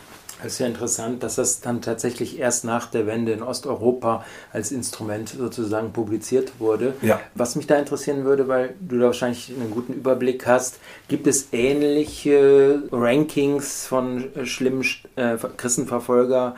[0.43, 4.23] Es ist ja interessant, dass das dann tatsächlich erst nach der Wende in Osteuropa
[4.53, 6.93] als Instrument sozusagen publiziert wurde.
[7.01, 7.19] Ja.
[7.33, 11.47] Was mich da interessieren würde, weil du da wahrscheinlich einen guten Überblick hast, gibt es
[11.51, 16.55] ähnliche Rankings von schlimmen äh, Christenverfolger?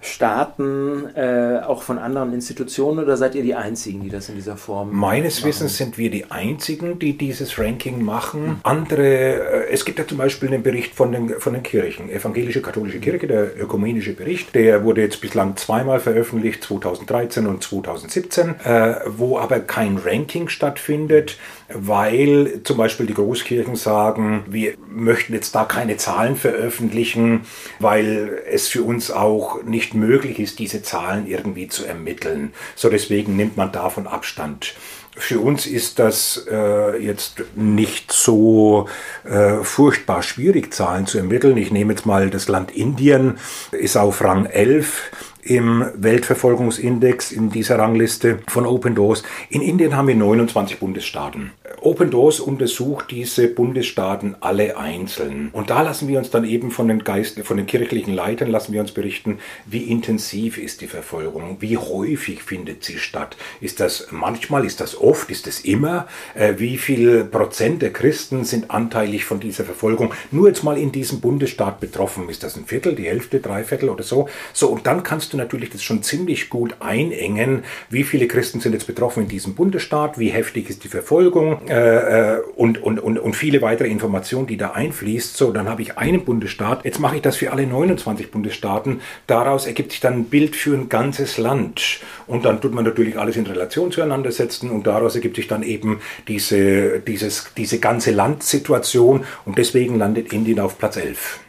[0.00, 4.56] Staaten, äh, auch von anderen Institutionen oder seid ihr die Einzigen, die das in dieser
[4.56, 5.48] Form Meines machen?
[5.48, 8.60] Wissens sind wir die Einzigen, die dieses Ranking machen.
[8.62, 12.62] Andere, äh, es gibt ja zum Beispiel einen Bericht von den, von den Kirchen, Evangelische
[12.62, 12.98] Katholische.
[12.98, 19.38] Kirche, der ökumenische Bericht, der wurde jetzt bislang zweimal veröffentlicht, 2013 und 2017, äh, wo
[19.38, 21.36] aber kein Ranking stattfindet
[21.74, 27.42] weil zum Beispiel die Großkirchen sagen, wir möchten jetzt da keine Zahlen veröffentlichen,
[27.78, 32.52] weil es für uns auch nicht möglich ist, diese Zahlen irgendwie zu ermitteln.
[32.76, 34.74] So deswegen nimmt man davon Abstand.
[35.16, 38.88] Für uns ist das äh, jetzt nicht so
[39.24, 41.56] äh, furchtbar schwierig, Zahlen zu ermitteln.
[41.56, 43.38] Ich nehme jetzt mal das Land Indien,
[43.72, 45.10] ist auf Rang 11
[45.42, 49.22] im Weltverfolgungsindex in dieser Rangliste von Open Doors.
[49.48, 51.52] In Indien haben wir 29 Bundesstaaten.
[51.80, 55.48] Open Doors untersucht diese Bundesstaaten alle einzeln.
[55.52, 58.72] Und da lassen wir uns dann eben von den Geist, von den kirchlichen Leitern lassen
[58.72, 63.36] wir uns berichten, wie intensiv ist die Verfolgung, wie häufig findet sie statt.
[63.60, 66.06] Ist das manchmal, ist das oft, ist das immer?
[66.34, 70.12] Äh, wie viel Prozent der Christen sind anteilig von dieser Verfolgung?
[70.30, 72.28] Nur jetzt mal in diesem Bundesstaat betroffen.
[72.28, 74.28] Ist das ein Viertel, die Hälfte, drei Viertel oder so?
[74.52, 77.62] So, und dann kannst kannst du natürlich das schon ziemlich gut einengen.
[77.88, 80.18] Wie viele Christen sind jetzt betroffen in diesem Bundesstaat?
[80.18, 81.68] Wie heftig ist die Verfolgung?
[81.68, 85.36] Äh, äh und, und, und, und viele weitere Informationen, die da einfließt.
[85.36, 86.84] So, dann habe ich einen Bundesstaat.
[86.84, 89.00] Jetzt mache ich das für alle 29 Bundesstaaten.
[89.28, 92.00] Daraus ergibt sich dann ein Bild für ein ganzes Land.
[92.26, 95.62] Und dann tut man natürlich alles in Relation zueinander setzen und daraus ergibt sich dann
[95.62, 101.40] eben diese, dieses, diese ganze Landsituation und deswegen landet Indien auf Platz 11.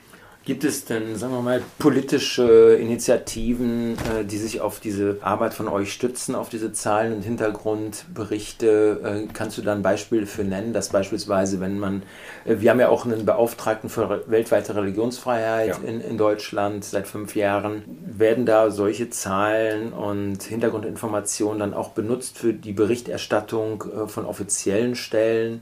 [0.43, 5.67] Gibt es denn, sagen wir mal, politische Initiativen, äh, die sich auf diese Arbeit von
[5.67, 9.01] euch stützen, auf diese Zahlen und Hintergrundberichte?
[9.03, 12.01] Äh, kannst du da ein Beispiel für nennen, dass beispielsweise, wenn man,
[12.45, 15.87] äh, wir haben ja auch einen Beauftragten für weltweite Religionsfreiheit ja.
[15.87, 22.39] in, in Deutschland seit fünf Jahren, werden da solche Zahlen und Hintergrundinformationen dann auch benutzt
[22.39, 25.61] für die Berichterstattung von offiziellen Stellen?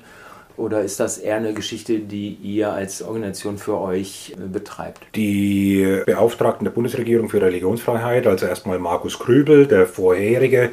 [0.60, 5.00] Oder ist das eher eine Geschichte, die ihr als Organisation für euch äh, betreibt?
[5.15, 10.72] Die Beauftragten der Bundesregierung für Religionsfreiheit, also erstmal Markus Krübel, der vorherige,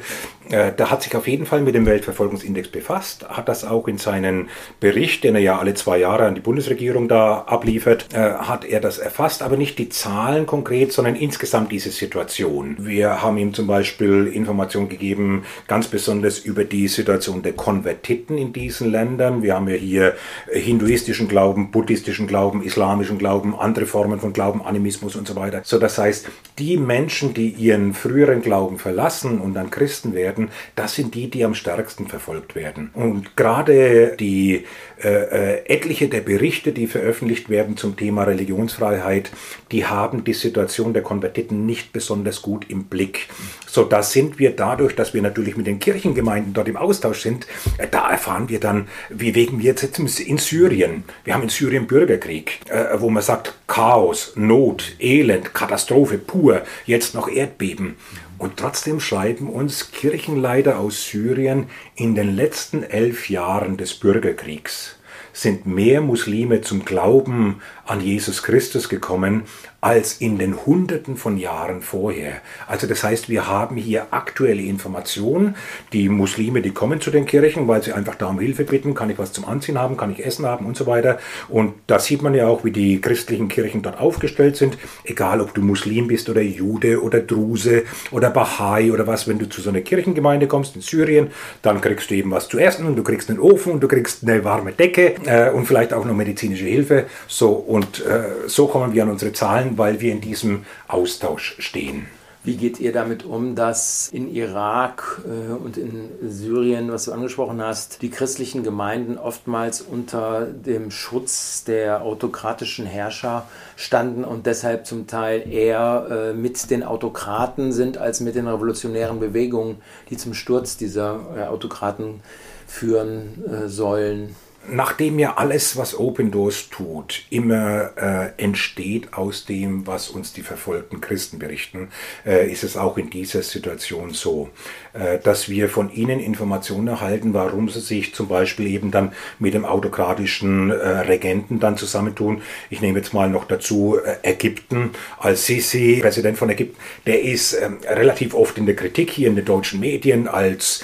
[0.49, 3.97] äh, der hat sich auf jeden Fall mit dem Weltverfolgungsindex befasst, hat das auch in
[3.97, 8.65] seinen Bericht, den er ja alle zwei Jahre an die Bundesregierung da abliefert, äh, hat
[8.65, 12.77] er das erfasst, aber nicht die Zahlen konkret, sondern insgesamt diese Situation.
[12.79, 18.53] Wir haben ihm zum Beispiel Informationen gegeben, ganz besonders über die Situation der Konvertiten in
[18.53, 19.43] diesen Ländern.
[19.43, 20.15] Wir haben hier
[20.51, 25.61] hinduistischen Glauben, buddhistischen Glauben, islamischen Glauben, andere Formen von Glauben, Animismus und so weiter.
[25.63, 26.27] So, das heißt,
[26.59, 31.45] die Menschen, die ihren früheren Glauben verlassen und dann Christen werden, das sind die, die
[31.45, 32.89] am stärksten verfolgt werden.
[32.93, 34.65] Und gerade die
[35.03, 39.31] äh, äh, etliche der Berichte, die veröffentlicht werden zum Thema Religionsfreiheit,
[39.71, 43.27] die haben die Situation der Konvertiten nicht besonders gut im Blick.
[43.67, 47.45] So, da sind wir dadurch, dass wir natürlich mit den Kirchengemeinden dort im Austausch sind,
[47.77, 51.03] äh, da erfahren wir dann, wie wegen wir jetzt in Syrien.
[51.23, 57.13] Wir haben in Syrien Bürgerkrieg, äh, wo man sagt Chaos, Not, Elend, Katastrophe pur, jetzt
[57.13, 57.97] noch Erdbeben.
[58.37, 64.95] Und trotzdem schreiben uns Kirchenleiter aus Syrien in den letzten elf Jahren des Bürgerkriegs.
[65.33, 69.43] Sind mehr Muslime zum Glauben an Jesus Christus gekommen
[69.79, 72.41] als in den Hunderten von Jahren vorher.
[72.67, 75.55] Also das heißt, wir haben hier aktuelle Informationen.
[75.93, 79.11] Die Muslime, die kommen zu den Kirchen, weil sie einfach da um Hilfe bitten, kann
[79.11, 81.19] ich was zum Anziehen haben, kann ich Essen haben und so weiter.
[81.47, 84.77] Und da sieht man ja auch, wie die christlichen Kirchen dort aufgestellt sind.
[85.03, 89.47] Egal, ob du Muslim bist oder Jude oder Druse oder Bahai oder was, wenn du
[89.47, 91.27] zu so einer Kirchengemeinde kommst in Syrien,
[91.61, 94.23] dann kriegst du eben was zu essen und du kriegst einen Ofen und du kriegst
[94.23, 97.05] eine warme Decke äh, und vielleicht auch noch medizinische Hilfe.
[97.27, 102.07] So, und äh, so kommen wir an unsere Zahlen weil wir in diesem Austausch stehen.
[102.47, 107.61] Wie geht ihr damit um, dass in Irak äh, und in Syrien, was du angesprochen
[107.61, 115.07] hast, die christlichen Gemeinden oftmals unter dem Schutz der autokratischen Herrscher standen und deshalb zum
[115.07, 120.77] Teil eher äh, mit den Autokraten sind als mit den revolutionären Bewegungen, die zum Sturz
[120.77, 122.21] dieser äh, Autokraten
[122.65, 124.37] führen äh, sollen?
[124.69, 130.41] Nachdem ja alles, was Open Doors tut, immer äh, entsteht aus dem, was uns die
[130.41, 131.89] verfolgten Christen berichten,
[132.25, 134.49] äh, ist es auch in dieser Situation so,
[134.93, 139.53] äh, dass wir von ihnen Informationen erhalten, warum sie sich zum Beispiel eben dann mit
[139.53, 142.41] dem autokratischen äh, Regenten dann zusammentun.
[142.69, 144.91] Ich nehme jetzt mal noch dazu äh, Ägypten.
[145.19, 149.35] Als Sisi, Präsident von Ägypten, der ist ähm, relativ oft in der Kritik hier in
[149.35, 150.83] den deutschen Medien als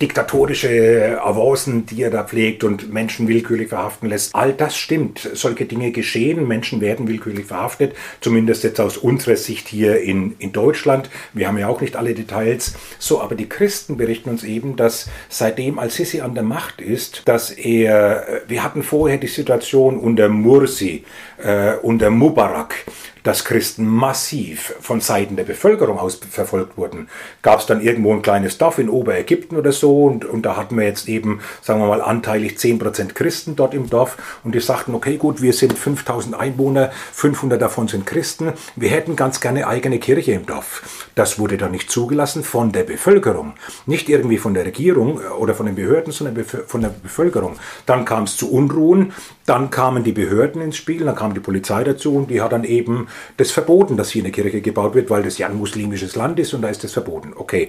[0.00, 4.34] diktatorische Avancen, die er da pflegt und Menschen willkürlich verhaften lässt.
[4.34, 5.30] All das stimmt.
[5.34, 6.48] Solche Dinge geschehen.
[6.48, 7.94] Menschen werden willkürlich verhaftet.
[8.20, 11.08] Zumindest jetzt aus unserer Sicht hier in, in Deutschland.
[11.32, 12.74] Wir haben ja auch nicht alle Details.
[12.98, 17.50] So, aber die Christen berichten uns eben, dass seitdem Al-Sisi an der Macht ist, dass
[17.50, 21.04] er, wir hatten vorher die Situation unter Mursi,
[21.42, 22.74] äh, unter Mubarak,
[23.22, 27.08] dass Christen massiv von Seiten der Bevölkerung aus verfolgt wurden.
[27.42, 30.76] Gab es dann irgendwo ein kleines Dorf in Oberägypten oder so und, und da hatten
[30.76, 34.94] wir jetzt eben, sagen wir mal, anteilig 10% Christen dort im Dorf und die sagten,
[34.94, 39.98] okay gut, wir sind 5000 Einwohner, 500 davon sind Christen, wir hätten ganz gerne eigene
[39.98, 41.08] Kirche im Dorf.
[41.14, 43.54] Das wurde dann nicht zugelassen von der Bevölkerung,
[43.86, 47.56] nicht irgendwie von der Regierung oder von den Behörden, sondern von der Bevölkerung.
[47.86, 49.12] Dann kam es zu Unruhen,
[49.46, 52.64] dann kamen die Behörden ins Spiel, dann kam die Polizei dazu und die hat dann
[52.64, 56.38] eben das verboten, dass hier eine Kirche gebaut wird, weil das ja ein muslimisches Land
[56.38, 57.32] ist und da ist das verboten.
[57.36, 57.68] Okay.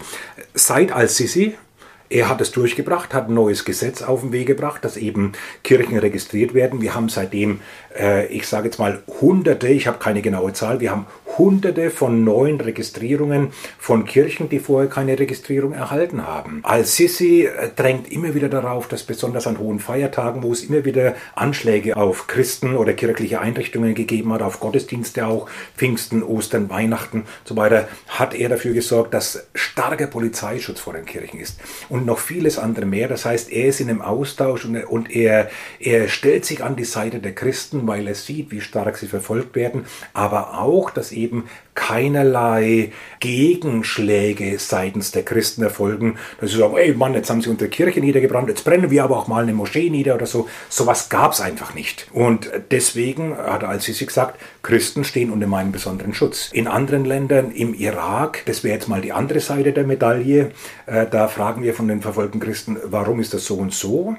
[0.54, 1.56] Seit Al-Sisi,
[2.14, 5.32] er hat es durchgebracht, hat ein neues Gesetz auf den Weg gebracht, dass eben
[5.64, 6.80] Kirchen registriert werden.
[6.80, 7.62] Wir haben seitdem,
[7.98, 12.24] äh, ich sage jetzt mal Hunderte, ich habe keine genaue Zahl, wir haben hunderte von
[12.24, 16.60] neuen Registrierungen von Kirchen, die vorher keine Registrierung erhalten haben.
[16.64, 21.16] Al-Sisi äh, drängt immer wieder darauf, dass besonders an hohen Feiertagen, wo es immer wieder
[21.36, 27.28] Anschläge auf Christen oder kirchliche Einrichtungen gegeben hat, auf Gottesdienste auch, Pfingsten, Ostern, Weihnachten und
[27.46, 32.20] so weiter, hat er dafür gesorgt, dass starker Polizeischutz vor den Kirchen ist und noch
[32.20, 33.08] vieles andere mehr.
[33.08, 36.86] Das heißt, er ist in einem Austausch und, und er, er stellt sich an die
[36.86, 41.46] Seite der Christen, weil er sieht, wie stark sie verfolgt werden, aber auch, dass eben
[41.76, 47.70] keinerlei Gegenschläge seitens der Christen erfolgen, dass sie sagen, ey Mann, jetzt haben sie unsere
[47.70, 50.48] Kirche niedergebrannt, jetzt brennen wir aber auch mal eine Moschee nieder oder so.
[50.70, 52.08] Sowas gab es einfach nicht.
[52.14, 56.50] Und deswegen hat Al-Sisi gesagt, Christen stehen unter meinem besonderen Schutz.
[56.54, 60.52] In anderen Ländern, im Irak, das wäre jetzt mal die andere Seite der Medaille,
[60.86, 64.16] äh, da fragen wir von den verfolgten Christen, warum ist das so und so?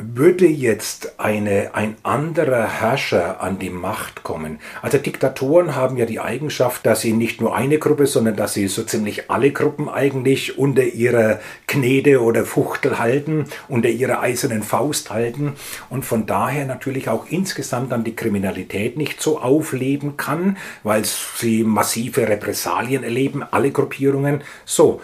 [0.00, 4.60] Würde jetzt eine, ein anderer Herrscher an die Macht kommen.
[4.80, 8.68] Also Diktatoren haben ja die Eigenschaft, dass sie nicht nur eine Gruppe, sondern dass sie
[8.68, 15.10] so ziemlich alle Gruppen eigentlich unter ihrer Knede oder Fuchtel halten, unter ihrer eisernen Faust
[15.10, 15.54] halten
[15.90, 21.64] und von daher natürlich auch insgesamt dann die Kriminalität nicht so aufleben kann, weil sie
[21.64, 24.42] massive Repressalien erleben, alle Gruppierungen.
[24.64, 25.00] So,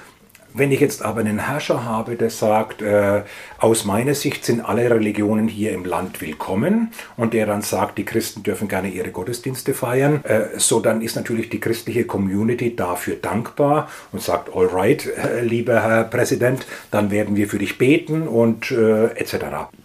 [0.55, 3.23] wenn ich jetzt aber einen Herrscher habe, der sagt, äh,
[3.59, 8.05] aus meiner Sicht sind alle Religionen hier im Land willkommen und der dann sagt, die
[8.05, 13.17] Christen dürfen gerne ihre Gottesdienste feiern, äh, so dann ist natürlich die christliche Community dafür
[13.17, 18.29] dankbar und sagt, all right, äh, lieber Herr Präsident, dann werden wir für dich beten
[18.29, 19.35] und äh, etc.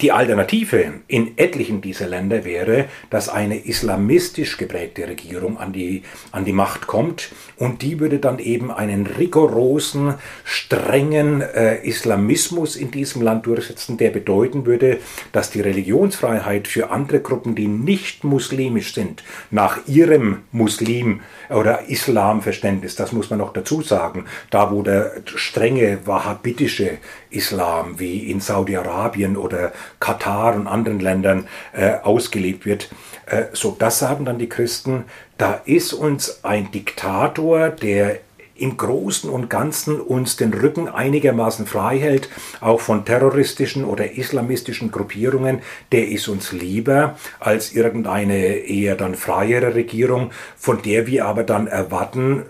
[0.02, 6.46] Die Alternative in etlichen dieser Länder wäre, dass eine islamistisch geprägte Regierung an die, an
[6.46, 10.14] die Macht kommt und die würde dann eben einen rigorosen
[10.60, 15.00] strengen äh, Islamismus in diesem Land durchsetzen, der bedeuten würde,
[15.32, 22.96] dass die Religionsfreiheit für andere Gruppen, die nicht muslimisch sind, nach ihrem Muslim oder Islamverständnis,
[22.96, 26.98] das muss man noch dazu sagen, da wo der strenge wahhabitische
[27.30, 32.90] Islam wie in Saudi-Arabien oder Katar und anderen Ländern äh, ausgelebt wird,
[33.28, 35.06] äh, so das sagen dann die Christen,
[35.38, 38.20] da ist uns ein Diktator, der
[38.60, 42.30] im Großen und Ganzen uns den Rücken einigermaßen frei hält,
[42.62, 49.76] auch von terroristischen oder islamistischen Gruppierungen, der ist uns lieber als irgendeine eher dann freiere
[49.76, 52.44] Regierung, von der wir aber dann erwarten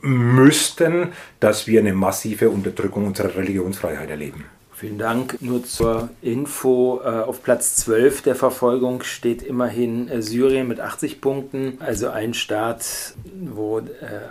[0.00, 4.44] müssten, dass wir eine massive Unterdrückung unserer Religionsfreiheit erleben.
[4.76, 5.40] Vielen Dank.
[5.40, 11.20] Nur zur Info, äh, auf Platz 12 der Verfolgung steht immerhin äh, Syrien mit 80
[11.20, 13.84] Punkten, also ein Staat, wo äh,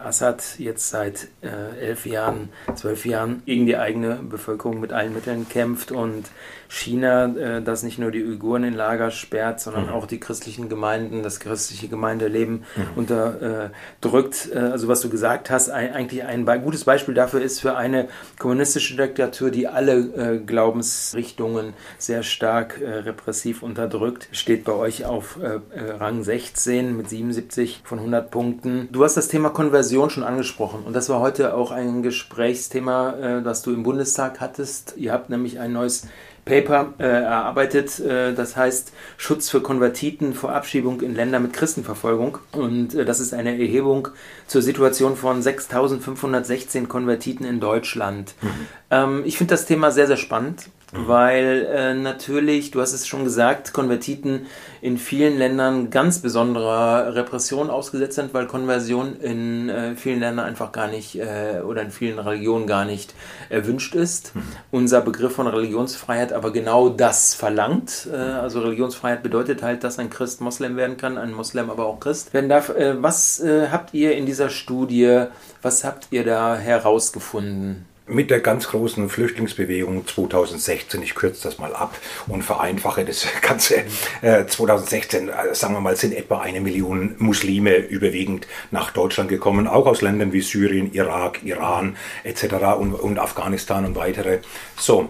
[0.04, 5.92] Assad jetzt seit elf Jahren, zwölf Jahren gegen die eigene Bevölkerung mit allen Mitteln kämpft
[5.92, 6.26] und
[6.74, 9.92] China, äh, das nicht nur die Uiguren in Lager sperrt, sondern mhm.
[9.92, 12.88] auch die christlichen Gemeinden, das christliche Gemeindeleben mhm.
[12.96, 14.50] unterdrückt.
[14.52, 18.08] Äh, also was du gesagt hast, ein, eigentlich ein gutes Beispiel dafür ist für eine
[18.40, 25.38] kommunistische Diktatur, die alle äh, Glaubensrichtungen sehr stark äh, repressiv unterdrückt, steht bei euch auf
[25.40, 28.90] äh, äh, Rang 16 mit 77 von 100 Punkten.
[28.92, 33.62] Du hast das Thema Konversion schon angesprochen und das war heute auch ein Gesprächsthema, das
[33.62, 34.96] du im Bundestag hattest.
[34.98, 36.08] Ihr habt nämlich ein neues
[36.46, 42.38] Paper äh, erarbeitet, äh, das heißt Schutz für Konvertiten vor Abschiebung in Länder mit Christenverfolgung.
[42.52, 44.10] Und äh, das ist eine Erhebung
[44.48, 48.34] zur Situation von 6.516 Konvertiten in Deutschland.
[48.42, 48.50] Mhm.
[48.92, 50.70] Ähm, ich finde das Thema sehr, sehr spannend.
[50.94, 51.08] Mhm.
[51.08, 54.46] Weil äh, natürlich, du hast es schon gesagt, Konvertiten
[54.82, 60.72] in vielen Ländern ganz besonderer Repression ausgesetzt sind, weil Konversion in äh, vielen Ländern einfach
[60.72, 63.14] gar nicht äh, oder in vielen Religionen gar nicht
[63.50, 64.36] erwünscht ist.
[64.36, 64.44] Mhm.
[64.72, 68.08] Unser Begriff von Religionsfreiheit aber genau das verlangt.
[68.12, 72.00] Äh, also Religionsfreiheit bedeutet halt, dass ein Christ Moslem werden kann, ein Moslem aber auch
[72.00, 72.70] Christ werden darf.
[72.70, 75.26] Äh, was äh, habt ihr in dieser Studie,
[75.62, 77.86] was habt ihr da herausgefunden?
[78.14, 81.98] Mit der ganz großen Flüchtlingsbewegung 2016, ich kürze das mal ab
[82.28, 83.84] und vereinfache das Ganze,
[84.22, 89.68] äh, 2016, äh, sagen wir mal, sind etwa eine Million Muslime überwiegend nach Deutschland gekommen,
[89.68, 92.44] auch aus Ländern wie Syrien, Irak, Iran etc.
[92.80, 94.40] und, und Afghanistan und weitere.
[94.78, 95.10] So,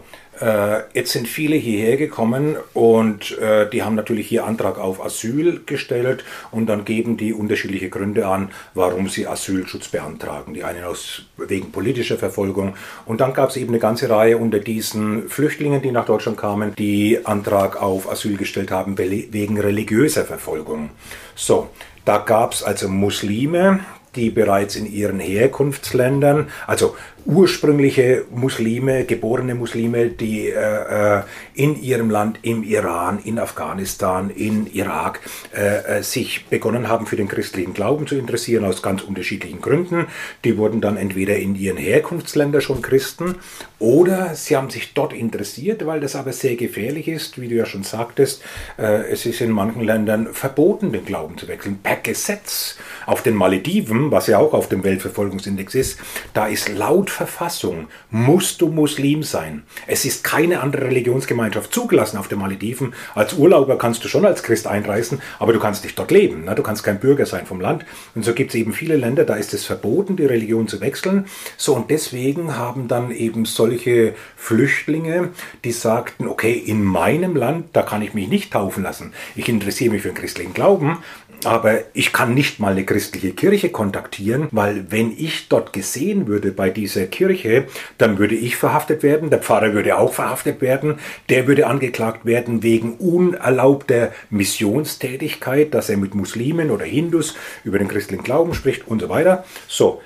[0.93, 6.23] jetzt sind viele hierher gekommen und äh, die haben natürlich hier Antrag auf Asyl gestellt
[6.51, 10.53] und dann geben die unterschiedliche Gründe an, warum sie Asylschutz beantragen.
[10.53, 12.75] Die einen aus wegen politischer Verfolgung
[13.05, 16.73] und dann gab es eben eine ganze Reihe unter diesen Flüchtlingen, die nach Deutschland kamen,
[16.75, 20.89] die Antrag auf Asyl gestellt haben wegen religiöser Verfolgung.
[21.35, 21.69] So,
[22.05, 23.79] da gab es also Muslime,
[24.15, 26.95] die bereits in ihren Herkunftsländern, also
[27.25, 34.67] ursprüngliche Muslime, geborene Muslime, die äh, äh, in ihrem Land, im Iran, in Afghanistan, in
[34.73, 35.21] Irak,
[35.55, 40.07] äh, äh, sich begonnen haben, für den christlichen Glauben zu interessieren, aus ganz unterschiedlichen Gründen.
[40.43, 43.35] Die wurden dann entweder in ihren Herkunftsländern schon Christen
[43.79, 47.65] oder sie haben sich dort interessiert, weil das aber sehr gefährlich ist, wie du ja
[47.65, 48.41] schon sagtest.
[48.77, 52.77] Äh, es ist in manchen Ländern verboten, den Glauben zu wechseln, per Gesetz.
[53.05, 55.99] Auf den Malediven, was ja auch auf dem Weltverfolgungsindex ist,
[56.33, 59.63] da ist laut Verfassung musst du Muslim sein.
[59.87, 62.93] Es ist keine andere Religionsgemeinschaft zugelassen auf den Malediven.
[63.15, 66.45] Als Urlauber kannst du schon als Christ einreisen, aber du kannst nicht dort leben.
[66.45, 66.55] Ne?
[66.55, 67.85] Du kannst kein Bürger sein vom Land.
[68.15, 71.25] Und so gibt es eben viele Länder, da ist es verboten, die Religion zu wechseln.
[71.55, 75.29] So und deswegen haben dann eben solche Flüchtlinge,
[75.63, 79.13] die sagten, okay, in meinem Land, da kann ich mich nicht taufen lassen.
[79.35, 80.97] Ich interessiere mich für den christlichen Glauben,
[81.45, 86.51] aber ich kann nicht mal eine christliche Kirche kontaktieren, weil wenn ich dort gesehen würde
[86.51, 87.65] bei dieser Kirche,
[87.97, 92.63] dann würde ich verhaftet werden, der Pfarrer würde auch verhaftet werden, der würde angeklagt werden
[92.63, 99.01] wegen unerlaubter Missionstätigkeit, dass er mit Muslimen oder Hindus über den christlichen Glauben spricht und
[99.01, 99.43] so weiter.
[99.67, 100.01] So,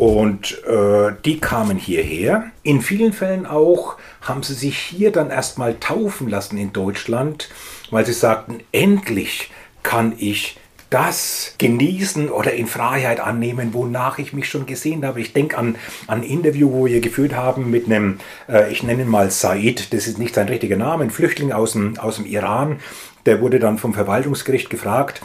[0.00, 2.44] und äh, die kamen hierher.
[2.62, 7.50] In vielen Fällen auch haben sie sich hier dann erstmal taufen lassen in Deutschland,
[7.90, 9.50] weil sie sagten, endlich
[9.82, 10.56] kann ich
[10.90, 15.20] das genießen oder in Freiheit annehmen, wonach ich mich schon gesehen habe.
[15.20, 15.76] Ich denke an,
[16.08, 18.18] ein Interview, wo wir geführt haben mit einem,
[18.48, 21.72] äh, ich nenne ihn mal Said, das ist nicht sein richtiger Name, ein Flüchtling aus
[21.72, 22.80] dem, aus dem Iran.
[23.26, 25.22] Der wurde dann vom Verwaltungsgericht gefragt,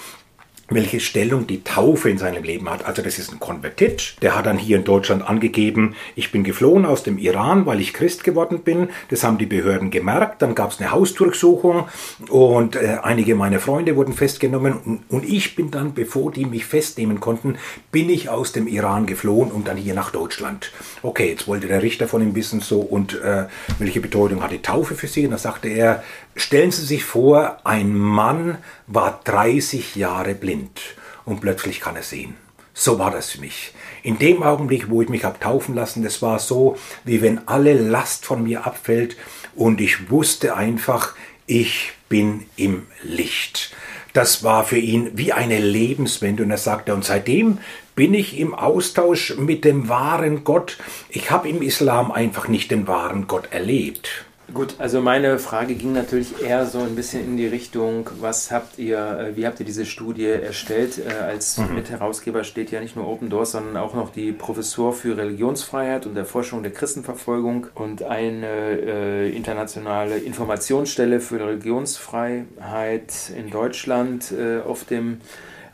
[0.67, 2.85] welche Stellung die Taufe in seinem Leben hat.
[2.85, 6.85] Also das ist ein Konvertit, der hat dann hier in Deutschland angegeben, ich bin geflohen
[6.85, 8.89] aus dem Iran, weil ich Christ geworden bin.
[9.09, 10.41] Das haben die Behörden gemerkt.
[10.41, 11.85] Dann gab es eine Hausdurchsuchung
[12.29, 14.73] und äh, einige meiner Freunde wurden festgenommen.
[14.73, 17.57] Und, und, ich bin dann, bevor die mich festnehmen konnten,
[17.91, 20.71] bin ich aus dem Iran geflohen und dann hier nach Deutschland.
[21.03, 23.45] Okay, jetzt wollte der Richter von ihm wissen so und äh,
[23.77, 25.25] welche Bedeutung hat die Taufe für sie.
[25.25, 26.03] Und da sagte er,
[26.37, 28.57] Stellen Sie sich vor, ein Mann
[28.87, 30.81] war 30 Jahre blind
[31.23, 32.35] und plötzlich kann er sehen.
[32.73, 33.73] So war das für mich.
[34.03, 36.75] In dem Augenblick, wo ich mich habe taufen lassen, das war so,
[37.05, 39.15] wie wenn alle Last von mir abfällt
[39.55, 41.15] und ich wusste einfach,
[41.47, 43.73] ich bin im Licht.
[44.11, 47.59] Das war für ihn wie eine Lebenswende und er sagte, und seitdem
[47.95, 50.77] bin ich im Austausch mit dem wahren Gott.
[51.07, 54.24] Ich habe im Islam einfach nicht den wahren Gott erlebt.
[54.53, 58.77] Gut, also meine Frage ging natürlich eher so ein bisschen in die Richtung, was habt
[58.77, 60.99] ihr, äh, wie habt ihr diese Studie erstellt?
[60.99, 61.75] Äh, als mhm.
[61.75, 66.15] Mitherausgeber steht ja nicht nur Open Doors, sondern auch noch die Professur für Religionsfreiheit und
[66.15, 75.21] Erforschung der Christenverfolgung und eine äh, internationale Informationsstelle für Religionsfreiheit in Deutschland äh, auf dem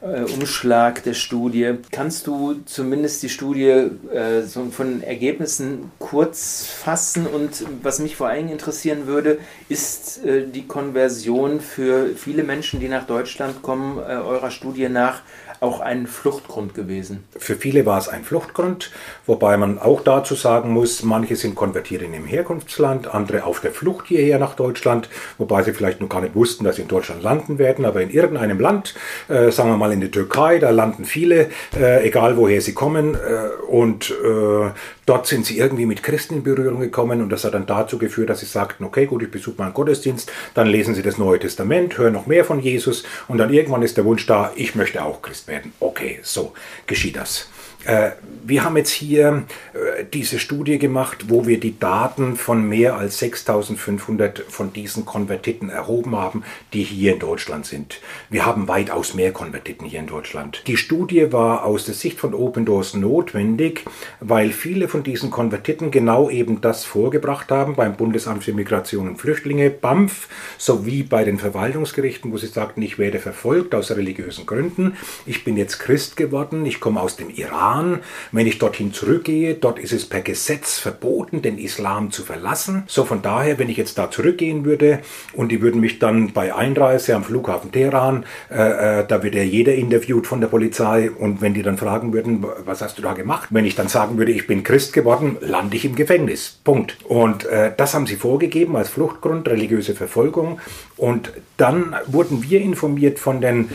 [0.02, 1.76] äh, Umschlag der Studie.
[1.91, 7.28] Kannst du zumindest die Studie äh, so von Ergebnissen kurz fassen?
[7.28, 9.39] Und was mich vor allem interessieren würde,
[9.70, 15.22] ist äh, die Konversion für viele Menschen, die nach Deutschland kommen, äh, eurer Studie nach
[15.62, 17.24] auch ein Fluchtgrund gewesen?
[17.38, 18.91] Für viele war es ein Fluchtgrund,
[19.28, 23.72] wobei man auch dazu sagen muss, manche sind konvertiert in im Herkunftsland, andere auf der
[23.72, 25.07] Flucht hierher nach Deutschland,
[25.38, 28.09] wobei sie vielleicht noch gar nicht wussten, dass sie in Deutschland landen werden, aber in
[28.09, 28.95] irgendeinem Land,
[29.30, 33.14] äh, sagen wir mal in der Türkei, da landen viele, äh, egal woher sie kommen,
[33.14, 34.72] äh, und äh,
[35.12, 38.30] dort sind sie irgendwie mit Christen in Berührung gekommen und das hat dann dazu geführt,
[38.30, 41.38] dass sie sagten, okay, gut, ich besuche mal einen Gottesdienst, dann lesen sie das Neue
[41.38, 45.03] Testament, hören noch mehr von Jesus und dann irgendwann ist der Wunsch da, ich möchte
[45.03, 45.74] auch Christ werden.
[45.82, 46.53] Okay, so
[46.88, 47.49] geschieht das.
[47.86, 48.11] Äh,
[48.43, 53.19] wir haben jetzt hier äh, diese Studie gemacht, wo wir die Daten von mehr als
[53.19, 57.99] 6500 von diesen Konvertiten erhoben haben, die hier in Deutschland sind.
[58.29, 60.63] Wir haben weitaus mehr Konvertiten hier in Deutschland.
[60.67, 63.86] Die Studie war aus der Sicht von Open Doors notwendig,
[64.19, 69.17] weil viele von diesen Konvertiten genau eben das vorgebracht haben beim Bundesamt für Migration und
[69.17, 70.27] Flüchtlinge, BAMF,
[70.57, 75.57] sowie bei den Verwaltungsgerichten, wo sie sagten, ich werde verfolgt aus religiösen Gründen, ich bin
[75.57, 77.99] jetzt Christ geworden, ich komme aus dem Iran, Iran.
[78.32, 82.84] Wenn ich dorthin zurückgehe, dort ist es per Gesetz verboten, den Islam zu verlassen.
[82.88, 84.99] So von daher, wenn ich jetzt da zurückgehen würde
[85.34, 89.43] und die würden mich dann bei Einreise am Flughafen Teheran, äh, äh, da wird ja
[89.43, 93.13] jeder interviewt von der Polizei und wenn die dann fragen würden, was hast du da
[93.13, 93.49] gemacht?
[93.51, 96.59] Wenn ich dann sagen würde, ich bin Christ geworden, lande ich im Gefängnis.
[96.63, 96.97] Punkt.
[97.05, 100.59] Und äh, das haben sie vorgegeben als Fluchtgrund, religiöse Verfolgung.
[100.97, 103.69] Und dann wurden wir informiert von den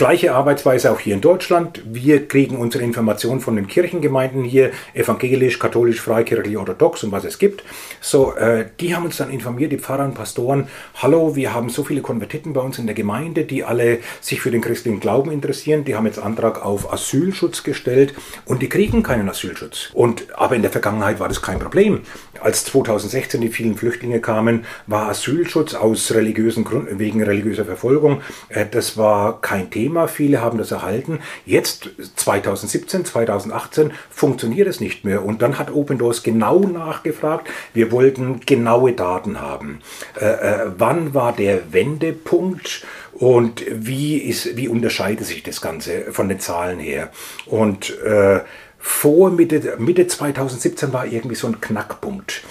[0.00, 1.82] Gleiche Arbeitsweise auch hier in Deutschland.
[1.84, 7.38] Wir kriegen unsere Informationen von den Kirchengemeinden hier, evangelisch, katholisch, freikirchlich, orthodox und was es
[7.38, 7.64] gibt.
[8.00, 11.84] So, äh, die haben uns dann informiert, die Pfarrer und Pastoren, hallo, wir haben so
[11.84, 15.84] viele Konvertiten bei uns in der Gemeinde, die alle sich für den christlichen Glauben interessieren.
[15.84, 18.14] Die haben jetzt Antrag auf Asylschutz gestellt
[18.46, 19.90] und die kriegen keinen Asylschutz.
[19.92, 22.00] Und, aber in der Vergangenheit war das kein Problem.
[22.40, 28.64] Als 2016 die vielen Flüchtlinge kamen, war Asylschutz aus religiösen Gründen, wegen religiöser Verfolgung, äh,
[28.64, 29.89] das war kein Thema.
[30.08, 31.20] Viele haben das erhalten.
[31.46, 35.24] Jetzt, 2017, 2018, funktioniert es nicht mehr.
[35.24, 37.48] Und dann hat Open Doors genau nachgefragt.
[37.74, 39.80] Wir wollten genaue Daten haben.
[40.20, 42.84] Äh, äh, wann war der Wendepunkt?
[43.12, 47.10] Und wie, ist, wie unterscheidet sich das Ganze von den Zahlen her?
[47.46, 48.40] Und äh,
[48.78, 52.42] vor Mitte, Mitte 2017 war irgendwie so ein Knackpunkt.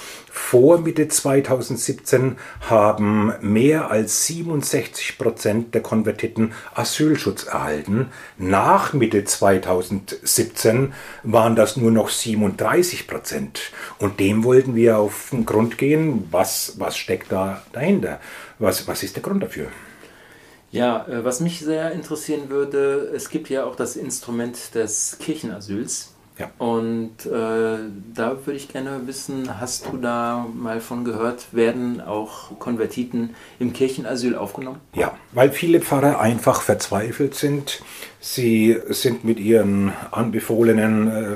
[0.41, 8.07] Vor Mitte 2017 haben mehr als 67 Prozent der Konvertiten Asylschutz erhalten.
[8.39, 13.71] Nach Mitte 2017 waren das nur noch 37 Prozent.
[13.99, 16.27] Und dem wollten wir auf den Grund gehen.
[16.31, 18.19] Was, was steckt da dahinter?
[18.57, 19.67] Was, was ist der Grund dafür?
[20.71, 26.08] Ja, äh, was mich sehr interessieren würde, es gibt ja auch das Instrument des Kirchenasyls.
[26.39, 26.49] Ja.
[26.57, 27.77] Und äh,
[28.15, 33.73] da würde ich gerne wissen, hast du da mal von gehört, werden auch Konvertiten im
[33.73, 34.79] Kirchenasyl aufgenommen?
[34.95, 37.81] Ja, weil viele Pfarrer einfach verzweifelt sind.
[38.21, 41.35] Sie sind mit ihren anbefohlenen äh,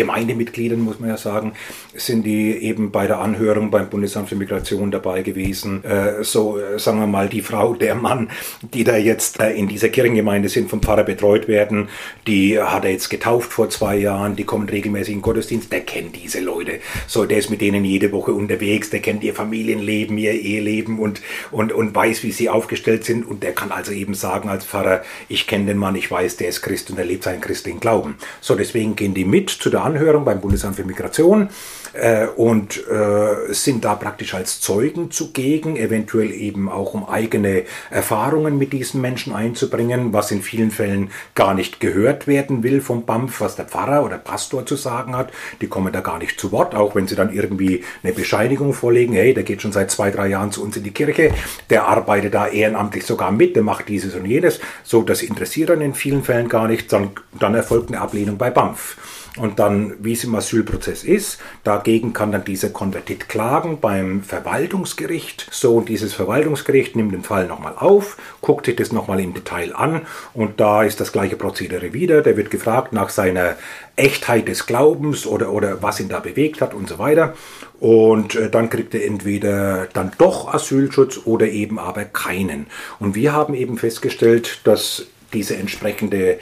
[0.00, 1.52] Gemeindemitgliedern, muss man ja sagen,
[1.94, 5.84] sind die eben bei der Anhörung beim Bundesamt für Migration dabei gewesen.
[5.84, 8.30] Äh, so, äh, sagen wir mal, die Frau, der Mann,
[8.62, 11.88] die da jetzt äh, in dieser Kirchengemeinde sind, vom Pfarrer betreut werden,
[12.26, 15.80] die hat er jetzt getauft vor zwei Jahren, die kommen regelmäßig in den Gottesdienst, der
[15.80, 16.80] kennt diese Leute.
[17.06, 21.20] So, der ist mit denen jede Woche unterwegs, der kennt ihr Familienleben, ihr Eheleben und,
[21.50, 25.02] und, und weiß, wie sie aufgestellt sind und der kann also eben sagen als Pfarrer,
[25.28, 28.16] ich kenne den Mann, ich weiß, der ist Christ und er lebt seinen christlichen Glauben.
[28.40, 31.48] So, deswegen gehen die mit zu der Anhörung beim Bundesamt für Migration
[31.92, 38.58] äh, und äh, sind da praktisch als Zeugen zugegen, eventuell eben auch um eigene Erfahrungen
[38.58, 43.40] mit diesen Menschen einzubringen, was in vielen Fällen gar nicht gehört werden will vom BAMF,
[43.40, 45.32] was der Pfarrer oder Pastor zu sagen hat.
[45.60, 49.14] Die kommen da gar nicht zu Wort, auch wenn sie dann irgendwie eine Bescheinigung vorlegen,
[49.14, 51.32] hey, der geht schon seit zwei, drei Jahren zu uns in die Kirche,
[51.68, 54.60] der arbeitet da ehrenamtlich sogar mit, der macht dieses und jenes.
[54.84, 58.50] So, das interessiert dann in vielen Fällen gar nicht, dann, dann erfolgt eine Ablehnung bei
[58.50, 58.96] BAMF.
[59.36, 65.46] Und dann, wie es im Asylprozess ist, dagegen kann dann dieser Konvertit klagen beim Verwaltungsgericht.
[65.52, 69.74] So, und dieses Verwaltungsgericht nimmt den Fall nochmal auf, guckt sich das nochmal im Detail
[69.74, 70.02] an
[70.34, 72.22] und da ist das gleiche Prozedere wieder.
[72.22, 73.56] Der wird gefragt nach seiner
[73.94, 77.34] Echtheit des Glaubens oder, oder was ihn da bewegt hat und so weiter.
[77.78, 82.66] Und äh, dann kriegt er entweder dann doch Asylschutz oder eben aber keinen.
[82.98, 86.38] Und wir haben eben festgestellt, dass diese entsprechende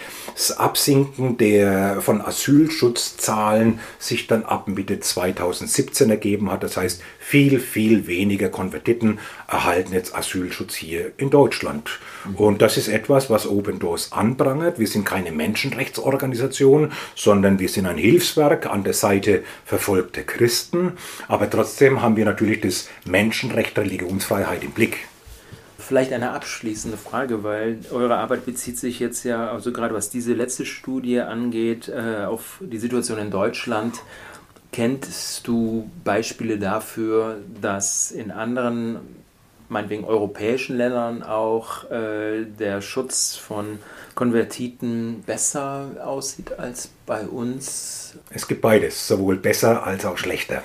[0.56, 6.62] Absinken der von Asylschutzzahlen sich dann ab Mitte 2017 ergeben hat.
[6.62, 12.00] Das heißt, viel, viel weniger Konvertiten erhalten jetzt Asylschutz hier in Deutschland.
[12.34, 14.78] Und das ist etwas, was Open Doors anprangert.
[14.78, 20.92] Wir sind keine Menschenrechtsorganisation, sondern wir sind ein Hilfswerk an der Seite verfolgter Christen.
[21.26, 24.98] Aber trotzdem haben wir natürlich das Menschenrecht Religionsfreiheit im Blick
[25.88, 30.34] vielleicht eine abschließende Frage, weil eure Arbeit bezieht sich jetzt ja, also gerade was diese
[30.34, 34.00] letzte Studie angeht, äh, auf die Situation in Deutschland.
[34.70, 38.98] Kennst du Beispiele dafür, dass in anderen,
[39.70, 43.78] meinetwegen europäischen Ländern auch äh, der Schutz von
[44.18, 48.18] Konvertiten besser aussieht als bei uns?
[48.30, 50.64] Es gibt beides, sowohl besser als auch schlechter.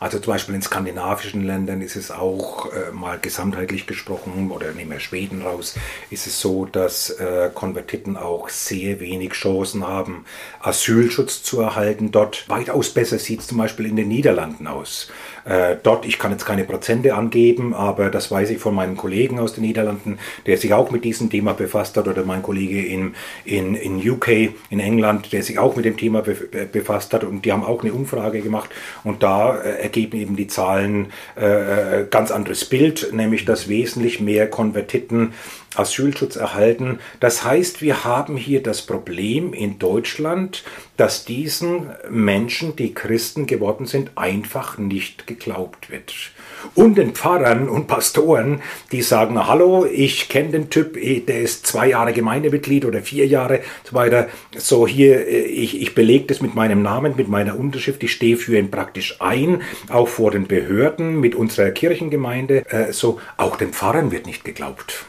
[0.00, 4.92] Also zum Beispiel in skandinavischen Ländern ist es auch äh, mal gesamtheitlich gesprochen, oder nehmen
[4.92, 5.74] wir Schweden raus,
[6.10, 10.24] ist es so, dass äh, Konvertiten auch sehr wenig Chancen haben,
[10.60, 12.12] Asylschutz zu erhalten.
[12.12, 15.08] Dort weitaus besser sieht es zum Beispiel in den Niederlanden aus.
[15.44, 19.40] Äh, dort, ich kann jetzt keine Prozente angeben, aber das weiß ich von meinen Kollegen
[19.40, 23.14] aus den Niederlanden, der sich auch mit diesem Thema befasst hat, oder mein Kollege in,
[23.44, 24.28] in, in UK,
[24.70, 27.92] in England, der sich auch mit dem Thema befasst hat und die haben auch eine
[27.92, 28.70] Umfrage gemacht
[29.04, 34.20] und da äh, ergeben eben die Zahlen äh, äh, ganz anderes Bild, nämlich dass wesentlich
[34.20, 35.32] mehr Konvertiten
[35.76, 36.98] Asylschutz erhalten.
[37.20, 40.64] Das heißt, wir haben hier das Problem in Deutschland,
[40.96, 46.32] dass diesen Menschen, die Christen geworden sind, einfach nicht geglaubt wird.
[46.74, 51.66] Und den Pfarrern und Pastoren, die sagen, hallo, ich kenne den Typ, eh, der ist
[51.66, 54.28] zwei Jahre Gemeindemitglied oder vier Jahre, so weiter.
[54.56, 58.36] So hier, äh, ich, ich belege das mit meinem Namen, mit meiner Unterschrift, ich stehe
[58.36, 62.64] für ihn praktisch ein, auch vor den Behörden, mit unserer Kirchengemeinde.
[62.70, 65.07] Äh, so, auch den Pfarrern wird nicht geglaubt.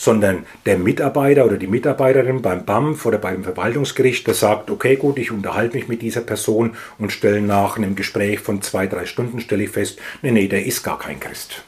[0.00, 5.18] Sondern der Mitarbeiter oder die Mitarbeiterin beim BAMF oder beim Verwaltungsgericht, der sagt, okay, gut,
[5.18, 9.40] ich unterhalte mich mit dieser Person und stelle nach einem Gespräch von zwei, drei Stunden,
[9.40, 11.64] stelle ich fest, nee, nee, der ist gar kein Christ.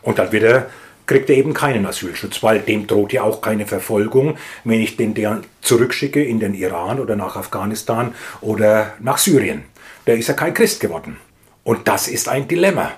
[0.00, 0.70] Und dann wird er
[1.06, 5.14] kriegt er eben keinen Asylschutz, weil dem droht ja auch keine Verfolgung, wenn ich den
[5.60, 9.64] zurückschicke in den Iran oder nach Afghanistan oder nach Syrien.
[10.06, 11.18] Der ist ja kein Christ geworden.
[11.62, 12.92] Und das ist ein Dilemma.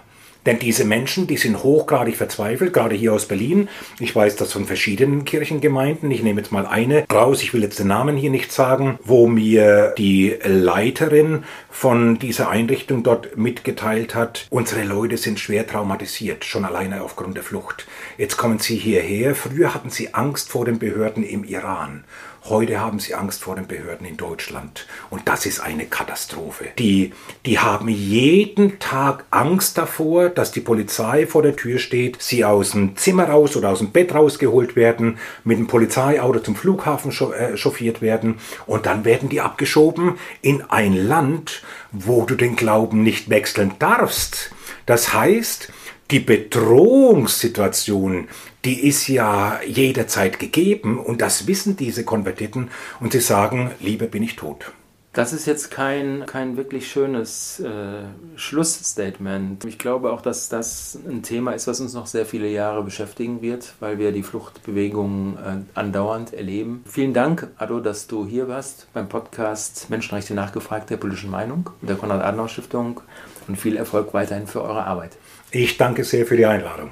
[0.47, 3.69] Denn diese Menschen, die sind hochgradig verzweifelt, gerade hier aus Berlin.
[3.99, 6.11] Ich weiß das von verschiedenen Kirchengemeinden.
[6.11, 7.43] Ich nehme jetzt mal eine raus.
[7.43, 11.43] Ich will jetzt den Namen hier nicht sagen, wo mir die Leiterin
[11.77, 17.43] von dieser Einrichtung dort mitgeteilt hat, unsere Leute sind schwer traumatisiert, schon alleine aufgrund der
[17.43, 17.87] Flucht.
[18.17, 19.35] Jetzt kommen sie hierher.
[19.35, 22.05] Früher hatten sie Angst vor den Behörden im Iran.
[22.49, 24.87] Heute haben sie Angst vor den Behörden in Deutschland.
[25.11, 26.67] Und das ist eine Katastrophe.
[26.79, 27.13] Die,
[27.45, 32.71] die haben jeden Tag Angst davor, dass die Polizei vor der Tür steht, sie aus
[32.71, 37.57] dem Zimmer raus oder aus dem Bett rausgeholt werden, mit dem Polizeiauto zum Flughafen äh,
[37.57, 38.37] chauffiert werden
[38.67, 44.53] und dann werden die abgeschoben in ein Land, wo du den Glauben nicht wechseln darfst.
[44.87, 45.73] Das heißt,
[46.13, 48.29] die Bedrohungssituation,
[48.67, 54.25] die ist ja jederzeit gegeben und das wissen diese Konvertiten und sie sagen, Liebe bin
[54.25, 54.73] ich tot.
[55.13, 58.03] Das ist jetzt kein, kein wirklich schönes äh,
[58.35, 59.65] Schlussstatement.
[59.65, 63.41] Ich glaube auch, dass das ein Thema ist, was uns noch sehr viele Jahre beschäftigen
[63.41, 66.85] wird, weil wir die Fluchtbewegungen äh, andauernd erleben.
[66.87, 71.97] Vielen Dank, Ado, dass du hier warst beim Podcast Menschenrechte nachgefragt der politischen Meinung der
[71.97, 73.01] Konrad-Adenauer-Stiftung
[73.49, 75.17] und viel Erfolg weiterhin für eure Arbeit.
[75.51, 76.91] Ich danke sehr für die Einladung.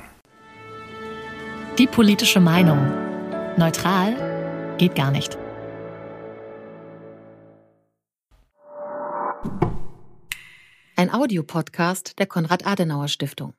[1.78, 2.78] Die politische Meinung.
[3.56, 5.36] Neutral geht gar nicht.
[10.94, 13.54] Ein Audiopodcast der Konrad-Adenauer-Stiftung.